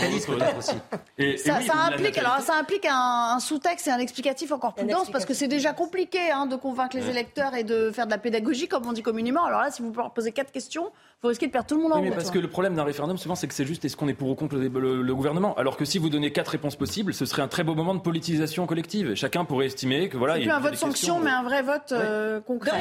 [0.56, 0.76] aussi.
[1.18, 5.10] Et, ça, ça implique, alors, ça implique un, sous-texte et un explicatif encore plus dense
[5.10, 8.20] parce que c'est déjà compliqué hein, de convaincre les électeurs et de faire de la
[8.20, 9.44] pédagogie comme on dit communément.
[9.46, 10.91] Alors là, si vous leur posez quatre questions,
[11.24, 12.84] vous risquez de perdre tout le monde en oui, mais Parce que le problème d'un
[12.84, 15.55] référendum, souvent, c'est que c'est juste est-ce qu'on est pour ou contre le, gouvernement?
[15.55, 18.01] Alors que si vous donnez quatre réponses possibles, ce serait un très beau moment de
[18.01, 19.15] politisation collective.
[19.15, 20.36] Chacun pourrait estimer que voilà.
[20.36, 22.71] C'est plus un vote sanction, mais un vrai vote euh, concret.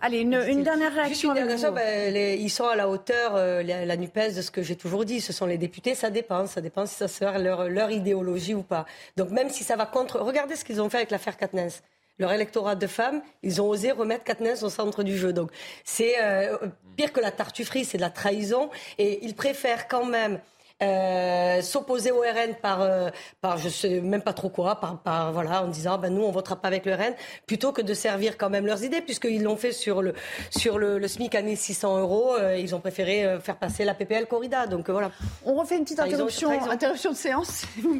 [0.00, 1.34] Allez, une, dernière réaction.
[1.34, 5.20] Ben, ils sont à la hauteur, euh, la, NUPES, de ce que j'ai toujours dit.
[5.20, 6.46] Ce sont les députés, ça dépend.
[6.46, 8.86] Ça dépend si ça sert leur, leur idéologie ou pas.
[9.16, 10.20] Donc même si ça va contre.
[10.20, 11.82] Regardez ce qu'ils ont fait avec l'affaire Katnens
[12.18, 15.32] leur électorat de femmes, ils ont osé remettre Katniss au centre du jeu.
[15.32, 15.50] Donc
[15.84, 16.56] c'est euh,
[16.96, 18.70] pire que la tartufferie, c'est de la trahison.
[18.98, 20.40] Et ils préfèrent quand même
[20.82, 23.08] euh, s'opposer au RN par, euh,
[23.40, 26.32] par je sais même pas trop quoi, par, par voilà, en disant ben nous on
[26.32, 27.14] votera pas avec le RN,
[27.46, 30.14] plutôt que de servir quand même leurs idées, puisqu'ils l'ont fait sur le
[30.50, 34.26] sur le, le SMIC à 1600 euros, euh, ils ont préféré faire passer la PPL
[34.26, 34.66] corrida.
[34.66, 35.12] Donc voilà.
[35.44, 37.96] On refait une petite interruption, interruption de séance, vous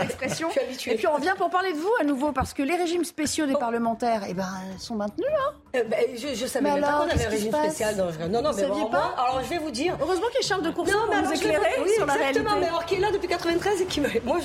[0.00, 0.48] l'expression.
[0.86, 3.46] Et puis on revient pour parler de vous à nouveau, parce que les régimes spéciaux
[3.46, 3.58] des oh.
[3.58, 4.48] parlementaires, eh ben
[4.78, 5.28] sont maintenus.
[5.38, 7.94] Hein ben, je, je savais même pas qu'on avait un régime spécial.
[8.30, 9.14] Non, non, mais bon, pas?
[9.18, 9.96] Alors je vais vous dire.
[10.00, 13.02] Heureusement qu'il y a Charles de Courson vous éclairer sur Exactement, mais alors qu'il est
[13.02, 14.08] là depuis 93 et qui me...
[14.24, 14.38] Moi,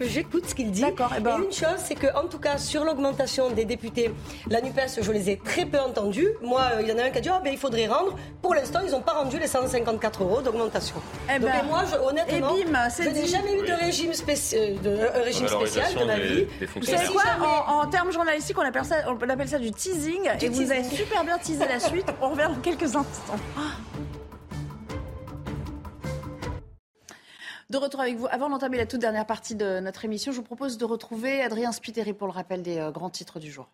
[0.00, 0.80] j'écoute ce qu'il dit.
[0.82, 1.12] D'accord.
[1.16, 1.38] Et, ben...
[1.38, 4.10] une chose, c'est qu'en tout cas, sur l'augmentation des députés,
[4.48, 6.28] la NUPES, je les ai très peu entendus.
[6.42, 8.16] Moi, euh, il y en a un qui a dit, oh, ben, il faudrait rendre.
[8.42, 10.96] Pour l'instant, ils n'ont pas rendu les 154 euros d'augmentation.
[11.28, 15.22] Eh Donc, ben, moi, je, honnêtement, je n'ai jamais eu de régime, spécial de, euh,
[15.22, 16.46] régime spécial de ma vie.
[16.76, 17.22] vous savez quoi
[17.66, 20.30] en, termes journalistiques, on appelle, ça, on appelle ça du teasing.
[20.40, 22.06] et vous avez super bien teasé la suite.
[22.20, 23.36] On revient dans quelques instants.
[27.70, 28.26] De retour avec vous.
[28.30, 31.70] Avant d'entamer la toute dernière partie de notre émission, je vous propose de retrouver Adrien
[31.70, 33.68] Spiteri pour le rappel des euh, grands titres du jour.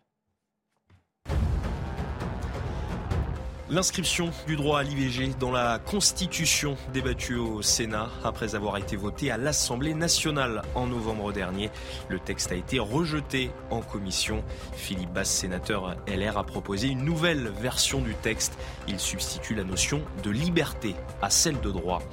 [3.69, 9.31] L'inscription du droit à l'IVG dans la Constitution débattue au Sénat après avoir été votée
[9.31, 11.71] à l'Assemblée nationale en novembre dernier.
[12.09, 14.43] Le texte a été rejeté en commission.
[14.73, 18.57] Philippe Basse, sénateur LR, a proposé une nouvelle version du texte.
[18.87, 22.03] Il substitue la notion de liberté à celle de droit.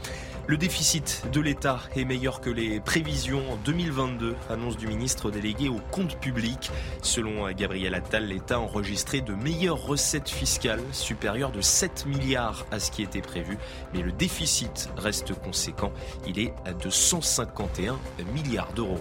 [0.49, 5.69] Le déficit de l'État est meilleur que les prévisions en 2022, annonce du ministre délégué
[5.69, 6.73] au compte public.
[7.01, 12.81] Selon Gabriel Attal, l'État a enregistré de meilleures recettes fiscales, supérieures de 7 milliards à
[12.81, 13.57] ce qui était prévu.
[13.95, 15.93] Mais le déficit reste conséquent.
[16.27, 17.97] Il est de 151
[18.35, 19.01] milliards d'euros.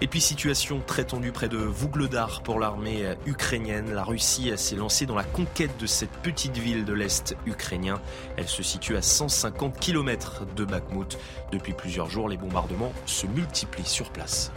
[0.00, 3.92] Et puis situation très tendue près de Vougledar pour l'armée ukrainienne.
[3.92, 8.00] La Russie s'est lancée dans la conquête de cette petite ville de l'Est ukrainien.
[8.36, 11.18] Elle se situe à 150 km de Bakhmut.
[11.50, 14.52] Depuis plusieurs jours, les bombardements se multiplient sur place.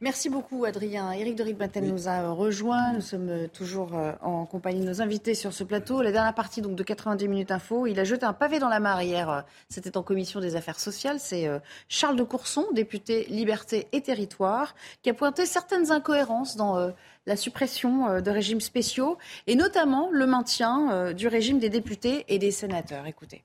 [0.00, 1.12] Merci beaucoup, Adrien.
[1.12, 2.92] Éric de Ritmaten nous a rejoint.
[2.92, 6.02] Nous sommes euh, toujours euh, en compagnie de nos invités sur ce plateau.
[6.02, 7.86] La dernière partie donc, de 90 minutes info.
[7.86, 9.30] Il a jeté un pavé dans la mare hier.
[9.30, 11.20] Euh, c'était en commission des affaires sociales.
[11.20, 11.48] C'est
[11.88, 16.92] Charles de Courson, député Liberté et Territoire, qui a pointé certaines incohérences dans
[17.26, 22.50] la suppression de régimes spéciaux et notamment le maintien du régime des députés et des
[22.50, 23.06] sénateurs.
[23.06, 23.44] Écoutez.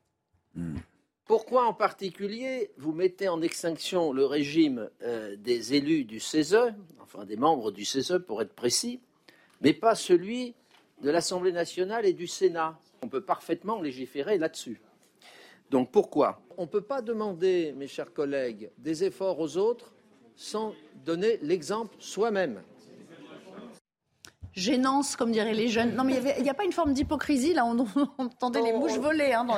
[0.55, 0.77] Hmm.
[1.29, 6.73] Pourquoi en particulier vous mettez en extinction le régime euh, des élus du CESE,
[7.03, 8.99] enfin des membres du CESE pour être précis,
[9.61, 10.55] mais pas celui
[11.03, 12.79] de l'Assemblée nationale et du Sénat?
[13.03, 14.81] On peut parfaitement légiférer là-dessus.
[15.69, 16.41] Donc pourquoi?
[16.57, 19.93] On ne peut pas demander, mes chers collègues, des efforts aux autres
[20.35, 20.73] sans
[21.05, 22.59] donner l'exemple soi-même
[24.53, 25.95] gênance, comme diraient les jeunes.
[25.95, 27.85] Non, mais il n'y a pas une forme d'hypocrisie, là, on,
[28.17, 29.55] entendait les mouches voler hein, dans,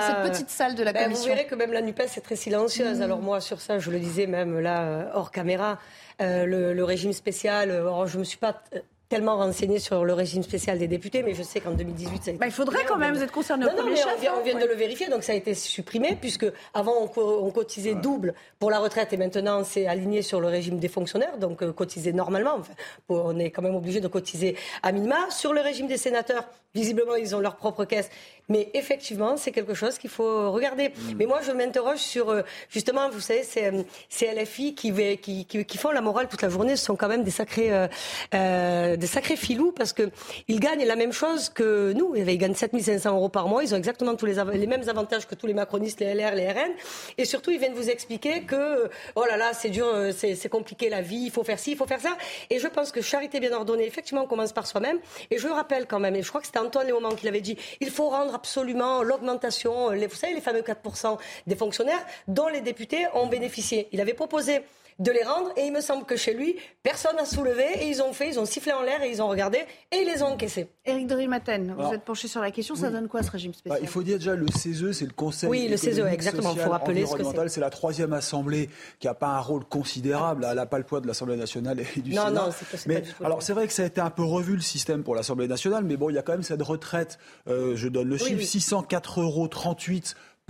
[0.00, 1.30] cette petite salle de la ben, commission.
[1.30, 2.98] Vous verrez que même la NUPES est très silencieuse.
[2.98, 3.02] Mm.
[3.02, 5.78] Alors moi, sur ça, je le disais même là, euh, hors caméra,
[6.20, 8.62] euh, le, régime spécial, euh, je ne me suis pas
[9.10, 12.32] tellement renseigné sur le régime spécial des députés, mais je sais qu'en 2018, ça a
[12.32, 14.06] été bah, Il faudrait quand même, vous êtes concerné au premier chef.
[14.16, 17.50] On vient, on vient de le vérifier, donc ça a été supprimé, puisque avant on,
[17.50, 21.60] cotisait double pour la retraite et maintenant c'est aligné sur le régime des fonctionnaires, donc
[21.62, 22.58] euh, cotiser normalement.
[22.60, 22.72] Enfin,
[23.08, 25.28] on est quand même obligé de cotiser à minima.
[25.30, 28.10] Sur le régime des sénateurs, visiblement ils ont leur propre caisse.
[28.50, 30.88] Mais effectivement, c'est quelque chose qu'il faut regarder.
[30.88, 31.14] Mm.
[31.18, 33.70] Mais moi, je m'interroge sur, euh, justement, vous savez, ces,
[34.08, 34.92] ces LFI qui,
[35.22, 37.72] qui, qui, qui, font la morale toute la journée, ce sont quand même des sacrés,
[37.72, 37.88] euh,
[38.34, 42.14] euh des sacrés filous parce qu'ils gagnent la même chose que nous.
[42.16, 43.62] Ils gagnent 7500 euros par mois.
[43.62, 46.48] Ils ont exactement tous les, les mêmes avantages que tous les macronistes, les LR, les
[46.48, 46.72] RN.
[47.18, 50.88] Et surtout, ils viennent vous expliquer que, oh là là, c'est dur, euh, c'est compliqué
[50.88, 52.16] la vie, il faut faire ci, il faut faire ça.
[52.50, 54.98] Et je pense que charité bien ordonnée, effectivement, on commence par soi-même.
[55.30, 57.56] Et je rappelle quand même, et je crois que c'était Antoine Léaumont qui l'avait dit,
[57.80, 63.06] il faut rendre absolument l'augmentation, vous savez, les fameux 4% des fonctionnaires dont les députés
[63.12, 63.88] ont bénéficié.
[63.92, 64.62] Il avait proposé
[65.00, 65.50] de les rendre.
[65.56, 68.38] Et il me semble que chez lui, personne n'a soulevé et ils ont fait, ils
[68.38, 69.58] ont sifflé en l'air et ils ont regardé
[69.90, 70.68] et ils les ont encaissés.
[70.84, 73.78] Éric de Rimaten, vous êtes penché sur la question, ça donne quoi ce régime spécial
[73.78, 76.52] bah, Il faut dire déjà le CESE, c'est le Conseil oui, le CESE, exactement.
[76.54, 77.48] Il faut rappeler ce que c'est.
[77.48, 80.46] C'est la troisième assemblée qui n'a pas un rôle considérable.
[80.48, 82.46] Elle n'a pas le poids de l'Assemblée nationale et du non, Sénat.
[82.46, 84.60] Non, c'est mais pas alors c'est vrai que ça a été un peu revu le
[84.60, 87.18] système pour l'Assemblée nationale, mais bon, il y a quand même cette retraite.
[87.48, 89.48] Euh, je donne le chiffre 604,38 euros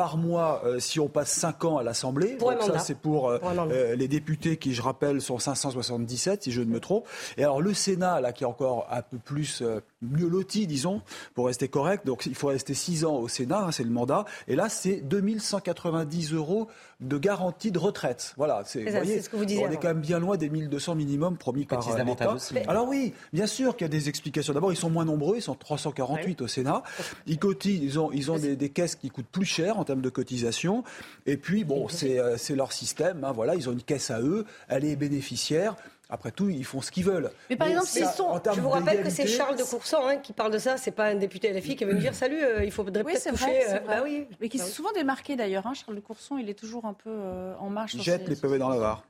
[0.00, 2.36] par mois euh, si on passe 5 ans à l'Assemblée.
[2.36, 6.62] Donc ça, c'est pour, euh, euh, les députés qui, je rappelle, sont 577, si je
[6.62, 7.06] ne me trompe.
[7.36, 9.62] Et alors le Sénat, là, qui est encore un peu plus
[10.00, 11.02] mieux loti, disons,
[11.34, 12.06] pour rester correct.
[12.06, 14.24] Donc il faut rester 6 ans au Sénat, hein, c'est le mandat.
[14.48, 16.68] Et là, c'est 2190 euros
[17.00, 18.34] de garantie de retraite.
[18.36, 18.84] Voilà, c'est
[19.20, 19.66] ce que vous disiez.
[19.66, 22.36] On est quand même bien loin des 1200 minimum promis par l'État.
[22.68, 24.52] Alors oui, bien sûr qu'il y a des explications.
[24.52, 26.82] D'abord, ils sont moins nombreux, ils sont 348 au Sénat.
[27.26, 30.02] Ils cotisent, ils ont, ils ont des, des, caisses qui coûtent plus cher en termes
[30.02, 30.84] de cotisation.
[31.26, 33.24] Et puis, bon, euh, c'est leur système.
[33.24, 35.76] Hein, voilà, ils ont une caisse à eux, elle est bénéficiaire.
[36.10, 37.30] Après tout, ils font ce qu'ils veulent.
[37.48, 38.40] Mais par exemple, s'ils sont.
[38.54, 40.76] Je vous rappelle que c'est Charles de Courson hein, qui parle de ça.
[40.76, 43.44] C'est pas un député LFI qui va nous dire Salut, euh, il faudrait peut-être toucher.
[43.44, 44.26] Vrai, euh, bah oui.
[44.40, 45.66] Mais qui bah s'est souvent démarqué d'ailleurs.
[45.66, 47.10] Hein, Charles de Courson, il est toujours un peu
[47.58, 47.94] en marche.
[47.94, 49.02] Il jette les pavés dans la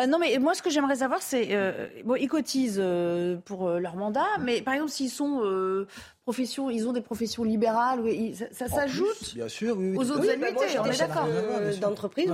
[0.00, 0.08] VAR.
[0.08, 1.48] non, mais moi, ce que j'aimerais savoir, c'est.
[2.04, 2.82] bon, ils cotisent
[3.44, 5.42] pour leur mandat, mais par exemple, s'ils sont
[6.30, 8.00] professions, ils ont des professions libérales,
[8.52, 10.48] ça, s'ajoute bien sûr, aux autres bah,
[10.80, 11.26] on est d'accord.
[11.80, 12.30] D'entreprise,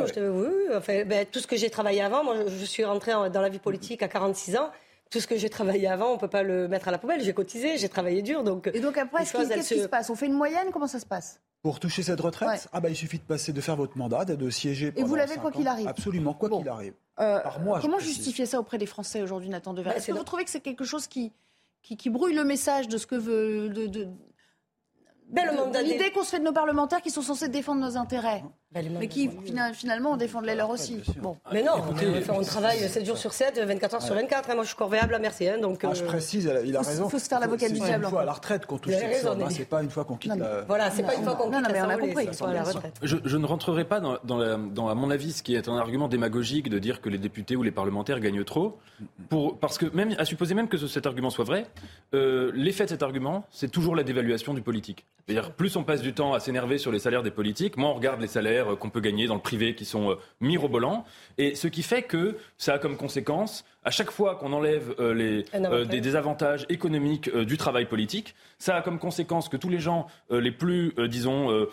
[0.75, 3.59] enfin, ben, tout ce que j'ai travaillé avant, moi je suis rentrée dans la vie
[3.59, 4.71] politique à 46 ans.
[5.09, 7.23] Tout ce que j'ai travaillé avant, on ne peut pas le mettre à la poubelle.
[7.23, 8.43] J'ai cotisé, j'ai travaillé dur.
[8.43, 10.11] Donc, Et donc après, qu'est-ce qui se passe?
[10.11, 10.71] On fait une moyenne?
[10.73, 11.41] Comment ça se passe?
[11.63, 14.51] Pour toucher cette retraite, ah bah, il suffit de passer, de faire votre mandat, de
[14.51, 14.93] siéger.
[14.97, 15.87] Et vous l'avez quoi qu'il arrive?
[15.87, 16.95] Absolument, quoi qu'il arrive.
[17.19, 20.13] Euh, Par mois, comment justifier ça auprès des Français aujourd'hui, Nathan Devers bah, Est-ce que
[20.13, 21.33] vous trouvez que c'est quelque chose qui,
[21.83, 23.71] qui, brouille le message de ce que veut.
[23.71, 24.09] De, de,
[25.83, 28.45] L'idée qu'on se fait de nos parlementaires qui sont censés défendre nos intérêts?
[28.99, 29.31] Mais qui
[29.73, 31.03] finalement on défend les leurs aussi.
[31.21, 31.37] Bon.
[31.53, 31.73] Mais non,
[32.29, 34.51] on, travaille 7 jours sur 7, 24 heures sur 24.
[34.51, 34.55] Hein.
[34.55, 35.49] Moi je suis corvéable à merci.
[35.49, 37.07] Hein, donc, ah, je euh, précise, il a raison.
[37.07, 37.89] Il faut se faire l'avocat du diable.
[37.91, 39.43] C'est une fois à la retraite qu'on touche cette somme.
[39.43, 39.49] Hein.
[39.51, 40.63] C'est pas une fois qu'on quitte la.
[40.63, 43.01] Voilà, c'est pas une fois qu'on quitte la retraite.
[43.03, 46.79] Je ne rentrerai pas dans, à mon avis, ce qui est un argument démagogique de
[46.79, 48.79] dire que les députés ou les parlementaires gagnent trop.
[49.29, 51.67] Pour, parce que même, à supposer même que cet argument soit vrai,
[52.15, 55.05] euh, l'effet de cet argument, c'est toujours la dévaluation du politique.
[55.27, 57.95] C'est-à-dire, plus on passe du temps à s'énerver sur les salaires des politiques, moins on
[57.95, 61.05] regarde les salaires euh, qu'on peut gagner dans le privé qui sont euh, mirobolants.
[61.39, 65.15] Et ce qui fait que ça a comme conséquence à chaque fois qu'on enlève euh,
[65.15, 69.69] les, euh, des désavantages économiques euh, du travail politique, ça a comme conséquence que tous
[69.69, 71.67] les gens les plus, disons,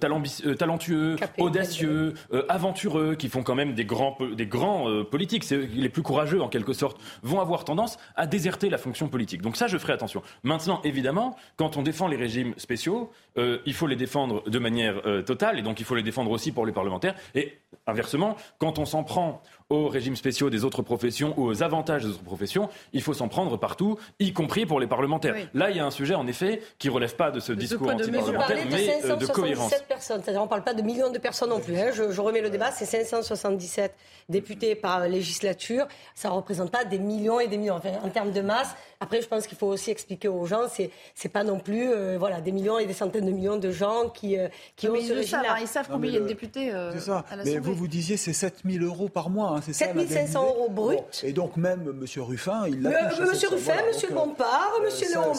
[0.00, 2.14] talentueux, audacieux,
[2.48, 6.72] aventureux, qui font quand même des grands, des grands politiques, les plus courageux en quelque
[6.72, 9.42] sorte, vont avoir tendance à déserter la fonction politique.
[9.42, 10.22] Donc ça, je ferai attention.
[10.44, 15.58] Maintenant, évidemment, quand on défend les régimes spéciaux, il faut les défendre de manière totale,
[15.58, 17.14] et donc il faut les défendre aussi pour les parlementaires.
[17.34, 19.42] Et inversement, quand on s'en prend
[19.74, 23.28] aux régimes spéciaux des autres professions ou aux avantages des autres professions, il faut s'en
[23.28, 25.34] prendre partout, y compris pour les parlementaires.
[25.54, 27.90] Là, il y a un sujet, en effet, qui ne relève pas de ce discours
[27.90, 29.74] anti-parlementaire, mais, de, de cohérence.
[29.88, 31.76] personnes, c'est-à-dire on ne parle pas de millions de personnes non plus.
[31.78, 31.90] Hein.
[31.92, 33.94] Je, remets le débat, c'est 577
[34.28, 35.86] députés par législature.
[36.14, 37.80] Ça ne représente pas des millions et des millions.
[38.02, 41.28] en termes de masse, après, je pense qu'il faut aussi expliquer aux gens, c'est c'est
[41.28, 44.38] pas non plus euh, voilà des millions et des centaines de millions de gens qui
[44.38, 45.58] euh, qui ont ce régime-là.
[45.60, 46.72] Ils savent combien il y a de députés.
[46.72, 47.22] Euh, c'est ça.
[47.44, 50.42] mais vous vous disiez c'est 7 000 euros par mois, hein, c'est ça 7 500
[50.44, 50.98] euros brut.
[51.22, 52.22] et donc même M.
[52.22, 53.10] Ruffin, il l'a.
[53.20, 55.34] Monsieur Ruffin, Monsieur Bompard, Monsieur Léaumont.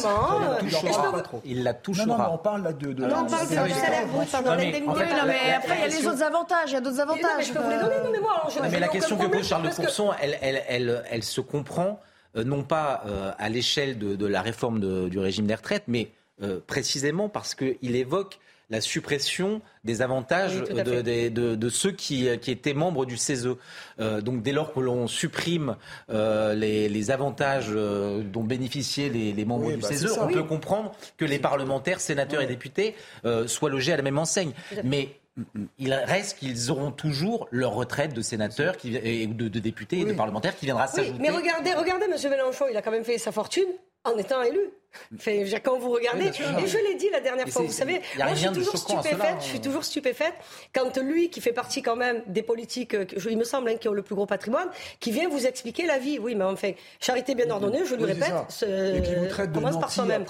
[1.43, 2.05] Il la touchera.
[2.05, 2.93] Non, non, on parle là de.
[2.93, 4.83] de non, on parle du salaire brut, pardon, l'indemnité.
[5.25, 7.47] mais après il y a les autres avantages, il y a d'autres avantages.
[7.47, 8.47] Je peux vous les donner, non mais moi.
[8.69, 11.99] Mais la question que pose Charles de Courson, elle se comprend
[12.37, 16.11] euh, non pas euh, à l'échelle de, la réforme du régime des retraites, mais
[16.41, 18.39] euh, précisément parce qu'il évoque
[18.69, 23.49] la suppression des avantages de, ceux qui, étaient membres du CESE.
[23.99, 25.75] donc dès lors que l'on supprime
[26.09, 31.99] les, avantages dont bénéficiaient les, membres du bah, CESE, on peut comprendre que les parlementaires,
[31.99, 32.95] sénateurs et députés
[33.47, 34.53] soient logés à la même enseigne.
[34.83, 35.09] Mais
[35.77, 40.05] il reste qu'ils auront toujours leur retraite de sénateurs qui, et de, de députés et
[40.05, 41.19] de parlementaires qui viendra s'ajouter.
[41.19, 42.31] Mais regardez, regardez, M.
[42.31, 43.67] Mélenchon, il a quand même fait sa fortune
[44.05, 44.59] en étant élu.
[45.63, 48.49] Quand vous regardez, et je l'ai dit la dernière fois, vous savez, moi je suis
[48.49, 50.33] toujours stupéfaite, je suis toujours stupéfaite
[50.73, 53.87] quand lui, qui fait partie quand même des politiques, euh, il me semble, hein, qui
[53.87, 54.67] ont le plus gros patrimoine,
[54.99, 56.19] qui vient vous expliquer la vie.
[56.19, 60.25] Oui, mais enfin, charité bien ordonnée, je lui répète, ce, commence par soi-même.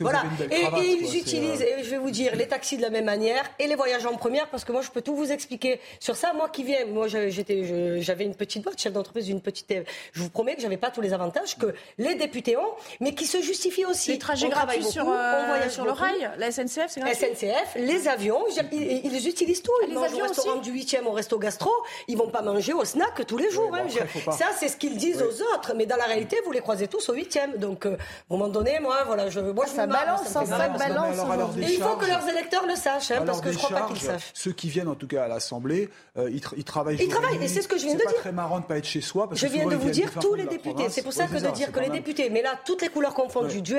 [0.00, 0.22] Voilà.
[0.50, 3.66] et, ils utilisent, et je vais vous dire, les taxis de la même manière et
[3.66, 6.32] les voyages en première, parce que moi je peux tout vous expliquer sur ça.
[6.32, 9.72] Moi qui viens, moi j'étais, j'avais une petite boîte, chef d'entreprise d'une petite,
[10.12, 13.26] je vous promets que j'avais pas tous les avantages que les députés ont, mais qui
[13.26, 17.26] se justifient aussi Les trajets gratuits sur, euh, sur le rail, la SNCF, c'est gratuit.
[17.34, 19.72] SNCF, les avions, ils, ils utilisent tout.
[19.84, 21.70] Ils les mangent au restaurant du 8e au resto gastro,
[22.08, 23.74] ils vont pas manger au snack tous les jours.
[23.74, 23.86] Hein.
[24.32, 27.08] ça, c'est ce qu'ils disent aux autres, mais dans la réalité, vous les croisez tous
[27.08, 27.58] au 8e.
[27.58, 31.16] Donc, euh, à un moment donné, moi, voilà, je, moi, ça balance, ça, balance.
[31.58, 34.00] Et il faut que leurs électeurs le sachent, hein, parce que je crois pas qu'ils
[34.00, 34.30] sachent.
[34.34, 36.96] Ceux qui viennent, en tout cas, à l'Assemblée, euh, ils, travaillent.
[37.00, 38.10] Ils travaillent, et c'est ce que je viens de dire.
[38.10, 39.28] C'est très marrant de pas être chez soi.
[39.32, 40.88] Je viens de vous dire tous les députés.
[40.88, 43.62] C'est pour ça que de dire que les députés, mais là, toutes les couleurs confondues,
[43.62, 43.76] du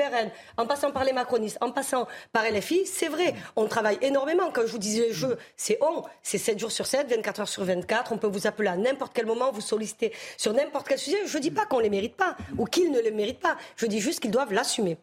[0.56, 3.34] En passant par les macronistes, en passant par LFI, c'est vrai.
[3.56, 4.50] On travaille énormément.
[4.52, 6.02] Quand je vous disais je, c'est on.
[6.22, 8.12] C'est 7 jours sur 7, 24 heures sur 24.
[8.12, 11.26] On peut vous appeler à n'importe quel moment, vous solliciter sur n'importe quel sujet.
[11.26, 13.56] Je ne dis pas qu'on ne les mérite pas ou qu'ils ne les méritent pas.
[13.76, 14.98] Je dis juste qu'ils doivent l'assumer.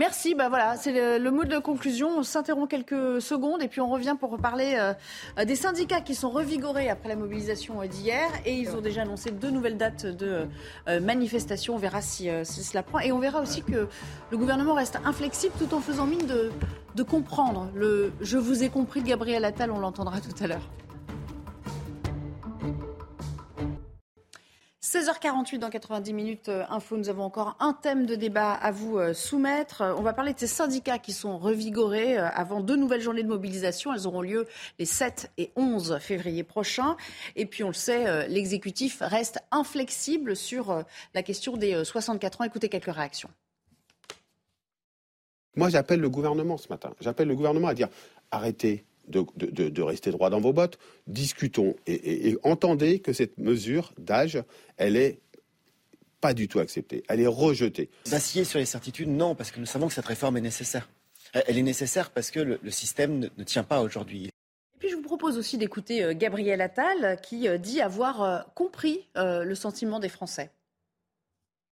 [0.00, 0.34] Merci.
[0.34, 2.08] Bah voilà, c'est le, mot de conclusion.
[2.16, 6.30] On s'interrompt quelques secondes et puis on revient pour reparler euh, des syndicats qui sont
[6.30, 10.46] revigorés après la mobilisation d'hier et ils ont déjà annoncé deux nouvelles dates de
[10.88, 11.74] euh, manifestation.
[11.74, 13.88] On verra si, euh, cela prend et on verra aussi que
[14.30, 16.50] le gouvernement reste inflexible tout en faisant mine de,
[16.94, 17.68] de comprendre.
[17.74, 20.66] Le "je vous ai compris" de Gabriel Attal, on l'entendra tout à l'heure.
[24.82, 28.96] 16h48 dans 90 minutes euh, info, nous avons encore un thème de débat à vous
[28.96, 29.82] euh, soumettre.
[29.98, 33.28] On va parler de ces syndicats qui sont revigorés euh, avant deux nouvelles journées de
[33.28, 33.92] mobilisation.
[33.92, 34.46] Elles auront lieu
[34.78, 36.96] les 7 et 11 février prochains.
[37.36, 42.44] Et puis on le sait, l'exécutif reste inflexible sur la question des 64 ans.
[42.44, 43.28] Écoutez quelques réactions.
[45.56, 46.94] Moi, j'appelle le gouvernement ce matin.
[47.00, 47.88] J'appelle le gouvernement à dire
[48.30, 50.78] arrêtez de, rester droit dans vos bottes.
[51.06, 54.42] Discutons et, entendez que cette mesure d'âge,
[54.76, 55.20] elle est
[56.20, 57.02] pas du tout acceptée.
[57.08, 57.90] Elle est rejetée.
[58.06, 60.88] Vaciller sur les certitudes, non, parce que nous savons que cette réforme est nécessaire.
[61.32, 64.26] Elle est nécessaire parce que le, système ne, tient pas aujourd'hui.
[64.26, 68.40] Et puis je vous propose aussi d'écouter euh, Gabriel Attal qui euh, dit avoir euh,
[68.54, 70.50] compris le sentiment des Français.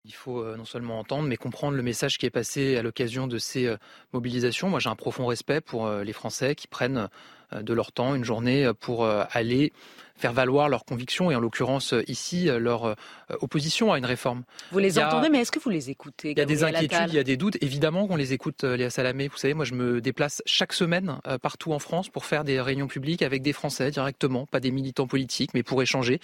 [0.08, 3.38] Il faut non seulement entendre, mais comprendre le message qui est passé à l'occasion de
[3.38, 3.76] ces
[4.14, 4.70] mobilisations.
[4.70, 7.10] Moi, j'ai un profond respect pour les Français qui prennent
[7.51, 9.74] de leur temps, une journée, pour aller
[10.18, 12.95] faire valoir leurs convictions et en l'occurrence euh, ici euh, leur euh,
[13.39, 14.43] opposition à une réforme.
[14.72, 17.15] Vous les entendez, mais est-ce que vous les écoutez Il y a des inquiétudes, il
[17.15, 17.57] y a des doutes.
[17.61, 19.28] Évidemment qu'on les écoute, Léa Salamé.
[19.28, 22.88] Vous savez, moi je me déplace chaque semaine partout en France pour faire des réunions
[22.88, 26.20] publiques avec des Français directement, pas des militants politiques, mais pour échanger.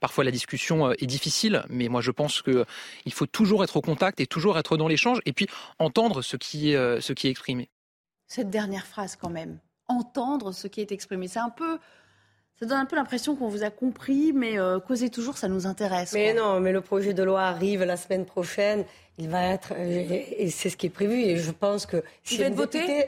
[0.00, 4.20] Parfois la discussion est difficile, mais moi je pense qu'il faut toujours être au contact
[4.20, 5.46] et toujours être dans l'échange et puis
[5.78, 7.68] entendre ce qui est, ce qui est exprimé.
[8.26, 11.78] Cette dernière phrase quand même, entendre ce qui est exprimé, c'est un peu
[12.62, 15.66] ça donne un peu l'impression qu'on vous a compris, mais euh, causer toujours, ça nous
[15.66, 16.12] intéresse.
[16.12, 18.84] Mais non, mais le projet de loi arrive la semaine prochaine.
[19.18, 21.22] Il va être, euh, et c'est ce qui est prévu.
[21.22, 23.06] Et je pense que si il va être voté.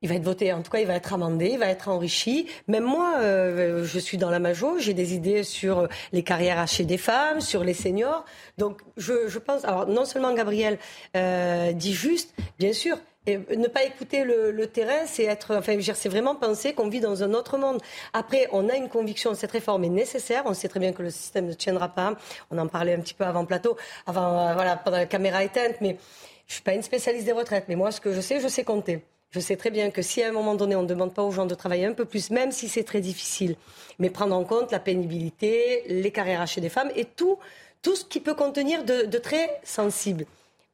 [0.00, 2.46] Il va être voté, en tout cas, il va être amendé, il va être enrichi.
[2.68, 6.84] Même moi, euh, je suis dans la major, j'ai des idées sur les carrières hachées
[6.84, 8.24] des femmes, sur les seniors.
[8.58, 10.78] Donc, je, je pense, alors non seulement Gabriel
[11.74, 12.96] dit juste, bien sûr,
[13.36, 17.34] ne pas écouter le, terrain, c'est être, enfin, c'est vraiment penser qu'on vit dans un
[17.34, 17.80] autre monde.
[18.12, 20.42] Après, on a une conviction, cette réforme est nécessaire.
[20.46, 22.16] On sait très bien que le système ne tiendra pas.
[22.50, 23.76] On en parlait un petit peu avant plateau,
[24.06, 25.76] avant, euh, voilà, pendant la caméra éteinte.
[25.80, 25.96] Mais
[26.46, 27.64] je suis pas une spécialiste des retraites.
[27.68, 29.02] Mais moi, ce que je sais, je sais compter.
[29.30, 31.30] Je sais très bien que si à un moment donné, on ne demande pas aux
[31.30, 33.56] gens de travailler un peu plus, même si c'est très difficile,
[33.98, 37.38] mais prendre en compte la pénibilité, les carrières chez des femmes et tout,
[37.82, 40.24] tout ce qui peut contenir de, de très sensible.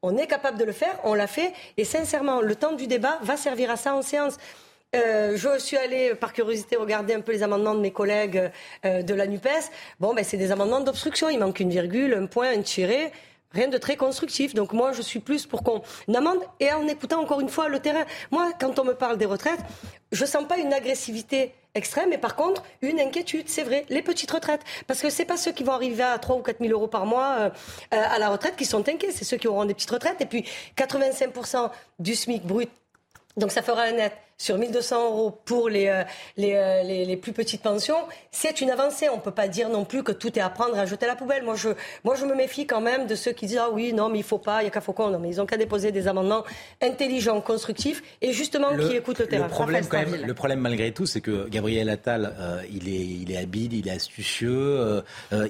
[0.07, 1.55] On est capable de le faire, on l'a fait.
[1.79, 4.37] Et sincèrement, le temps du débat va servir à ça en séance.
[4.95, 8.51] Euh, je suis allée, par curiosité, regarder un peu les amendements de mes collègues
[8.85, 9.71] euh, de la NUPES.
[10.01, 11.31] Bon, ben, c'est des amendements d'obstruction.
[11.31, 13.13] Il manque une virgule, un point, un tiré.
[13.55, 14.53] Rien de très constructif.
[14.55, 15.83] Donc moi, je suis plus pour qu'on
[16.13, 18.05] amende et en écoutant encore une fois le terrain.
[18.31, 19.61] Moi, quand on me parle des retraites,
[20.13, 24.31] je sens pas une agressivité extrême, mais par contre, une inquiétude, c'est vrai, les petites
[24.31, 24.63] retraites.
[24.87, 27.07] Parce que c'est pas ceux qui vont arriver à 3 ou 4 000 euros par
[27.07, 27.51] mois euh,
[27.95, 30.21] euh, à la retraite qui sont inquiets, c'est ceux qui auront des petites retraites.
[30.21, 30.45] Et puis,
[30.77, 32.71] 85% du SMIC brut,
[33.37, 34.13] donc ça fera un net
[34.45, 36.03] sur 1200 euros pour les, euh,
[36.39, 37.97] euh, les, les, plus petites pensions,
[38.31, 39.09] c'est une avancée.
[39.09, 41.07] On ne peut pas dire non plus que tout est à prendre et à jeter
[41.07, 41.45] à la poubelle.
[41.45, 41.71] Moi je,
[42.05, 44.21] moi, je me méfie quand même de ceux qui disent Ah oui, non, mais il
[44.23, 45.09] ne faut pas, il n'y a qu'à Faucon.
[45.09, 46.45] Non, mais ils ont qu'à déposer des amendements
[46.83, 49.45] intelligents, constructifs et justement qui écoutent le terrain.
[49.45, 53.01] Le problème, quand même, le problème malgré tout, c'est que Gabriel Attal, euh, il, est,
[53.01, 55.03] il est habile, il est astucieux,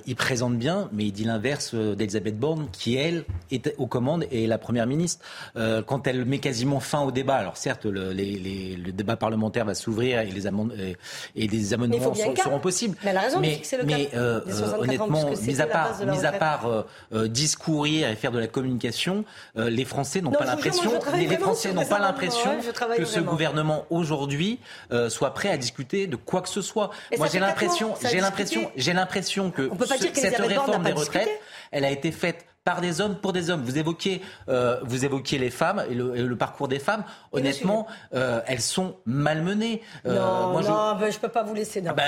[0.06, 4.44] il présente bien, mais il dit l'inverse d'Elisabeth Borne, qui elle est aux commandes et
[4.44, 5.24] est la première ministre.
[5.56, 10.20] quand elle met quasiment fin au débat, alors certes, les le débat parlementaire va s'ouvrir
[10.20, 12.96] et les, et les amendements seront possibles.
[13.02, 14.40] Mais, elle a raison mais, mais euh,
[14.78, 16.82] honnêtement, mis à part, mis à part euh,
[17.12, 19.24] euh, discourir et faire de la communication,
[19.56, 22.50] les Français n'ont pas l'impression, les, Français n'ont pas l'impression
[22.96, 24.60] que ce gouvernement aujourd'hui
[25.08, 26.90] soit prêt à discuter de quoi que ce soit.
[27.16, 29.70] Moi, j'ai l'impression, j'ai l'impression, j'ai l'impression que
[30.14, 33.62] cette réforme des retraites, elle a été faite par des hommes pour des hommes.
[33.62, 37.04] Vous évoquez, euh, vous évoquez les femmes et le, parcours des femmes.
[37.32, 39.82] Honnêtement, euh, elles sont malmenées.
[40.06, 41.06] Euh, non, moi, non, je...
[41.06, 41.82] ne peux pas vous laisser.
[41.82, 42.02] Non, ah bah,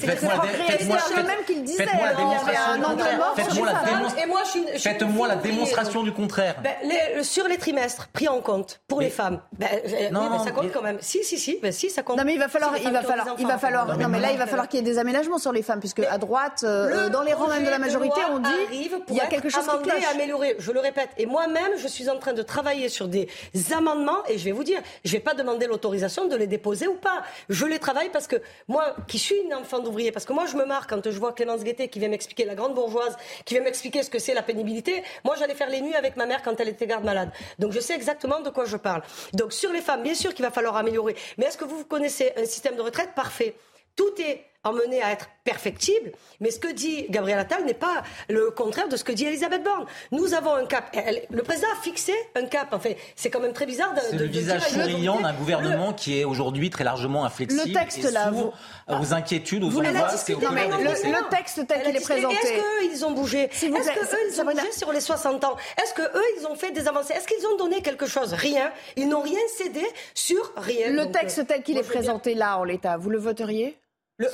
[0.00, 3.22] faites-moi la, démonstration du contraire.
[3.36, 4.62] Faites-moi la, démonstration.
[4.76, 6.56] Faites-moi la démonstration du contraire.
[6.62, 9.40] Ben, sur les trimestres pris en compte pour les femmes.
[9.52, 9.68] Ben,
[10.10, 10.98] non, mais ça compte quand même.
[11.00, 12.18] Si, si, si, ben, si, ça compte.
[12.18, 13.96] Non, mais il va falloir, il va falloir, il va falloir.
[13.98, 16.00] Non, mais là, il va falloir qu'il y ait des aménagements sur les femmes, puisque
[16.00, 18.50] à droite, dans les rangs même de la majorité, on dit
[19.08, 20.56] il y a quelque chose qui améliorer.
[20.58, 21.10] Je le répète.
[21.18, 23.28] Et moi-même, je suis en train de travailler sur des
[23.74, 26.86] amendements et je vais vous dire, je ne vais pas demander l'autorisation de les déposer
[26.86, 27.22] ou pas.
[27.48, 28.36] Je les travaille parce que
[28.68, 31.32] moi, qui suis une enfant d'ouvrier, parce que moi, je me marre quand je vois
[31.32, 34.42] Clémence Guettet qui vient m'expliquer, la grande bourgeoise, qui vient m'expliquer ce que c'est la
[34.42, 35.02] pénibilité.
[35.24, 37.30] Moi, j'allais faire les nuits avec ma mère quand elle était garde malade.
[37.58, 39.02] Donc, je sais exactement de quoi je parle.
[39.32, 41.16] Donc, sur les femmes, bien sûr qu'il va falloir améliorer.
[41.38, 43.10] Mais est-ce que vous connaissez un système de retraite?
[43.14, 43.54] Parfait
[43.96, 48.50] Tout est emmené à être perfectible, mais ce que dit Gabriel Attal n'est pas le
[48.50, 49.86] contraire de ce que dit Elisabeth Borne.
[50.12, 50.94] Nous avons un cap.
[51.30, 52.72] le président a fixé un cap.
[52.72, 54.00] En fait, c'est quand même très bizarre de.
[54.00, 57.62] C'est le visage souriant d'un gouvernement qui est aujourd'hui très largement inflexible.
[57.66, 58.52] Le texte et là, vous,
[58.88, 60.28] aux inquiétudes, aux vous angoisses.
[60.28, 62.36] Le, le, texte tel qu'il est présenté.
[62.36, 65.94] Est-ce qu'eux, ils ont bougé Est-ce qu'eux, ils ont bougé sur les 60 ans Est-ce
[65.94, 68.70] qu'eux, ils ont fait des avancées Est-ce qu'ils ont donné quelque chose Rien.
[68.96, 69.84] Ils n'ont rien cédé
[70.14, 70.90] sur rien.
[70.90, 73.76] Le texte tel qu'il est présenté là en l'état, vous le voteriez?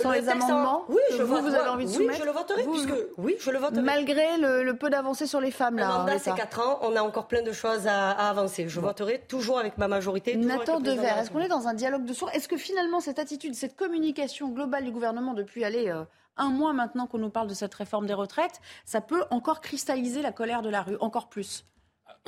[0.00, 2.62] Sans les amendements Oui, je vous, vous avez envie de soumettre Oui, je le voterai,
[2.64, 2.94] puisque...
[3.16, 3.82] Oui, je le voterai.
[3.82, 5.86] Malgré le, peu d'avancées sur les femmes, là.
[5.86, 6.78] Le mandat, c'est 4 ans.
[6.82, 8.68] On a encore plein de choses à, avancer.
[8.68, 10.36] Je voterai toujours avec ma majorité.
[10.36, 12.30] Nathan Devers, est-ce qu'on est dans un dialogue de sourds?
[12.32, 16.04] Est-ce que finalement, cette attitude, cette communication globale du gouvernement depuis, aller euh,
[16.36, 20.22] un mois maintenant qu'on nous parle de cette réforme des retraites, ça peut encore cristalliser
[20.22, 21.64] la colère de la rue, encore plus?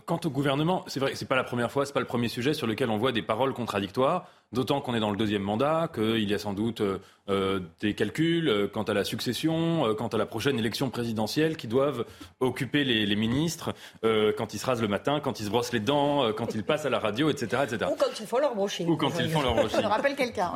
[0.07, 2.55] Quant au gouvernement, c'est vrai, c'est pas la première fois, c'est pas le premier sujet
[2.55, 4.27] sur lequel on voit des paroles contradictoires.
[4.53, 7.95] D'autant qu'on est dans le deuxième mandat, qu'il y a sans doute euh, euh, des
[7.95, 12.05] calculs euh, quant à la succession, quant à la prochaine élection présidentielle qui doivent
[12.41, 16.33] occuper les, ministres quand ils se rasent le matin, quand ils se brossent les dents,
[16.33, 17.91] quand ils passent à la radio, etc., etc.
[17.93, 18.89] Ou quand ils font leur brushing.
[18.89, 19.83] Ou quand ils font leur brushing.
[19.83, 20.53] Rappelle quelqu'un.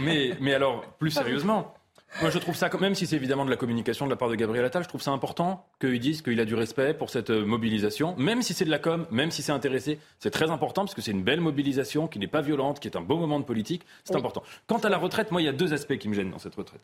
[0.00, 1.74] mais, mais alors, plus sérieusement,
[2.20, 4.34] moi, je trouve ça, même si c'est évidemment de la communication de la part de
[4.34, 7.44] Gabriel Attal, je trouve ça important qu'il dise qu'il a du respect pour cette euh,
[7.44, 9.98] mobilisation, même si c'est de la com, même si c'est intéressé.
[10.18, 12.96] C'est très important parce que c'est une belle mobilisation qui n'est pas violente, qui est
[12.96, 13.82] un beau moment de politique.
[14.04, 14.42] C'est important.
[14.66, 16.54] Quant à la retraite, moi, il y a deux aspects qui me gênent dans cette
[16.54, 16.82] retraite.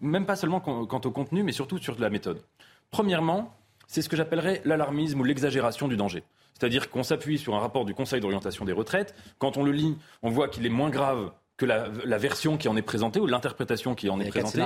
[0.00, 2.42] Même pas seulement quant au contenu, mais surtout sur la méthode.
[2.90, 3.54] Premièrement,
[3.86, 6.22] c'est ce que j'appellerais l'alarmisme ou l'exagération du danger.
[6.54, 9.14] C'est-à-dire qu'on s'appuie sur un rapport du Conseil d'orientation des retraites.
[9.38, 12.76] Quand on le lit, on voit qu'il est moins grave que la, version qui en
[12.76, 14.64] est présentée ou l'interprétation qui en est présentée,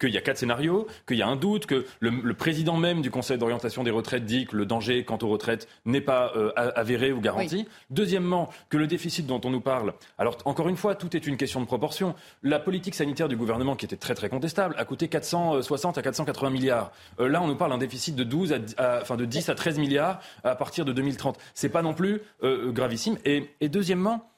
[0.00, 3.10] qu'il y a quatre scénarios, qu'il y a un doute, que le, président même du
[3.10, 7.12] Conseil d'orientation des retraites dit que le danger quant aux retraites n'est pas euh, avéré
[7.12, 7.68] ou garanti.
[7.90, 11.36] Deuxièmement, que le déficit dont on nous parle, alors encore une fois, tout est une
[11.36, 12.14] question de proportion.
[12.42, 16.48] La politique sanitaire du gouvernement, qui était très très contestable, a coûté 460 à 480
[16.48, 16.92] milliards.
[17.20, 19.78] Euh, là, on nous parle d'un déficit de 12 à, enfin de 10 à 13
[19.78, 21.38] milliards à partir de 2030.
[21.52, 23.18] C'est pas non plus euh, gravissime.
[23.26, 24.30] et deuxièmement,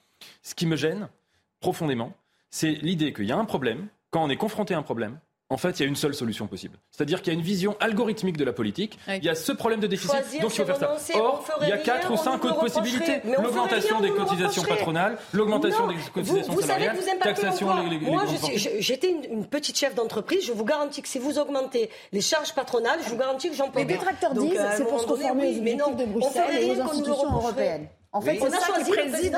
[0.42, 1.09] ce qui me gêne,
[1.64, 2.12] profondément,
[2.50, 5.56] c'est l'idée qu'il y a un problème, quand on est confronté à un problème, en
[5.56, 6.76] fait, il y a une seule solution possible.
[6.90, 8.98] C'est-à-dire qu'il y a une vision algorithmique de la politique.
[9.08, 11.18] Il y a ce problème de déficit, donc il faut faire ça.
[11.18, 13.22] Or, il y a quatre ou cinq autres possibilités.
[13.24, 18.24] L'augmentation des cotisations patronales, l'augmentation des cotisations vous, salariales, savez, vous taxation les, les, Moi,
[18.78, 20.44] j'étais une, une, petite chef d'entreprise.
[20.46, 23.80] Je vous garantis que si vous augmentez les charges patronales, je vous garantis que j'emploie.
[23.80, 27.88] Les détracteurs disent c'est pour se conformer aux objectifs de Bruxelles et aux institutions européennes.
[28.14, 29.36] En fait, c'est ça, qui préside,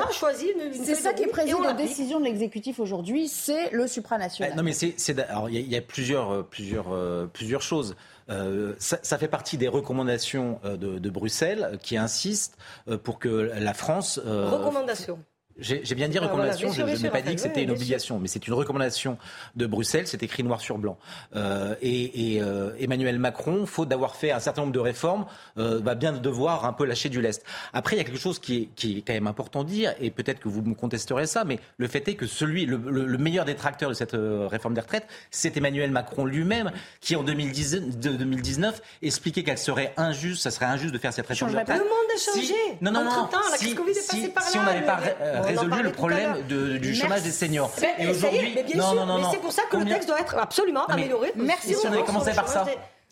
[0.83, 4.55] c'est ça qui préside aux décisions de l'exécutif aujourd'hui, c'est le supranational.
[4.55, 7.95] Non, mais c'est, alors il y, a plusieurs, euh, plusieurs, euh, plusieurs choses.
[8.29, 12.55] Euh, ça, ça, fait partie des recommandations de, de Bruxelles qui insistent
[13.03, 14.19] pour que la France.
[14.23, 15.17] recommandations.
[15.59, 18.53] J'ai bien dit recommandation, je, n'ai pas dit que c'était une obligation, mais c'est une
[18.53, 19.17] recommandation
[19.55, 20.97] de Bruxelles, c'est écrit noir sur blanc.
[21.35, 25.25] Euh, et, et euh, Emmanuel Macron, faute d'avoir fait un certain nombre de réformes,
[25.57, 27.43] euh, va bien devoir un peu lâcher du lest.
[27.73, 29.93] Après, il y a quelque chose qui est, qui est quand même important de dire,
[29.99, 33.17] et peut-être que vous me contesterez ça, mais le fait est que celui, le, le,
[33.17, 37.97] meilleur détracteur de cette euh, réforme des retraites, c'est Emmanuel Macron lui-même, qui en 2010,
[37.99, 41.77] de 2019 expliquait qu'elle serait injuste, ça serait injuste de faire cette réforme des retraites.
[41.77, 42.47] Le monde a changé.
[42.47, 43.29] Si, non, non, non.
[43.57, 44.99] Si, si, si, on n'avait pas
[45.47, 47.71] résolu le problème du chômage des seniors.
[47.97, 50.85] Et aujourd'hui, non, non, non, mais c'est pour ça que le texte doit être absolument
[50.85, 51.31] amélioré.
[51.35, 51.75] Merci.
[51.75, 52.65] Si on avait commencé par ça.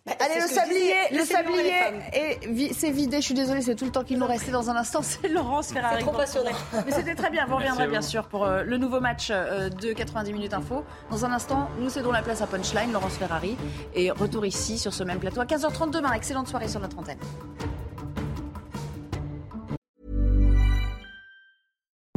[0.08, 3.18] Allez, le sablier, le sablier, c'est vidé.
[3.18, 5.02] Je suis désolée, c'est tout le temps qu'il nous restait dans un instant.
[5.04, 5.96] C'est Laurence Ferrari.
[5.98, 6.52] C'est trop passionnant.
[6.86, 7.46] Mais c'était très bien.
[7.48, 10.84] Vous reviendrez bien sûr pour euh, le nouveau match euh, de 90 minutes info.
[11.10, 13.58] Dans un instant, nous cédons la place à Punchline, Laurence Ferrari,
[13.96, 16.14] et retour ici sur ce même plateau à 15h30 demain.
[16.14, 17.18] Excellente soirée sur notre antenne.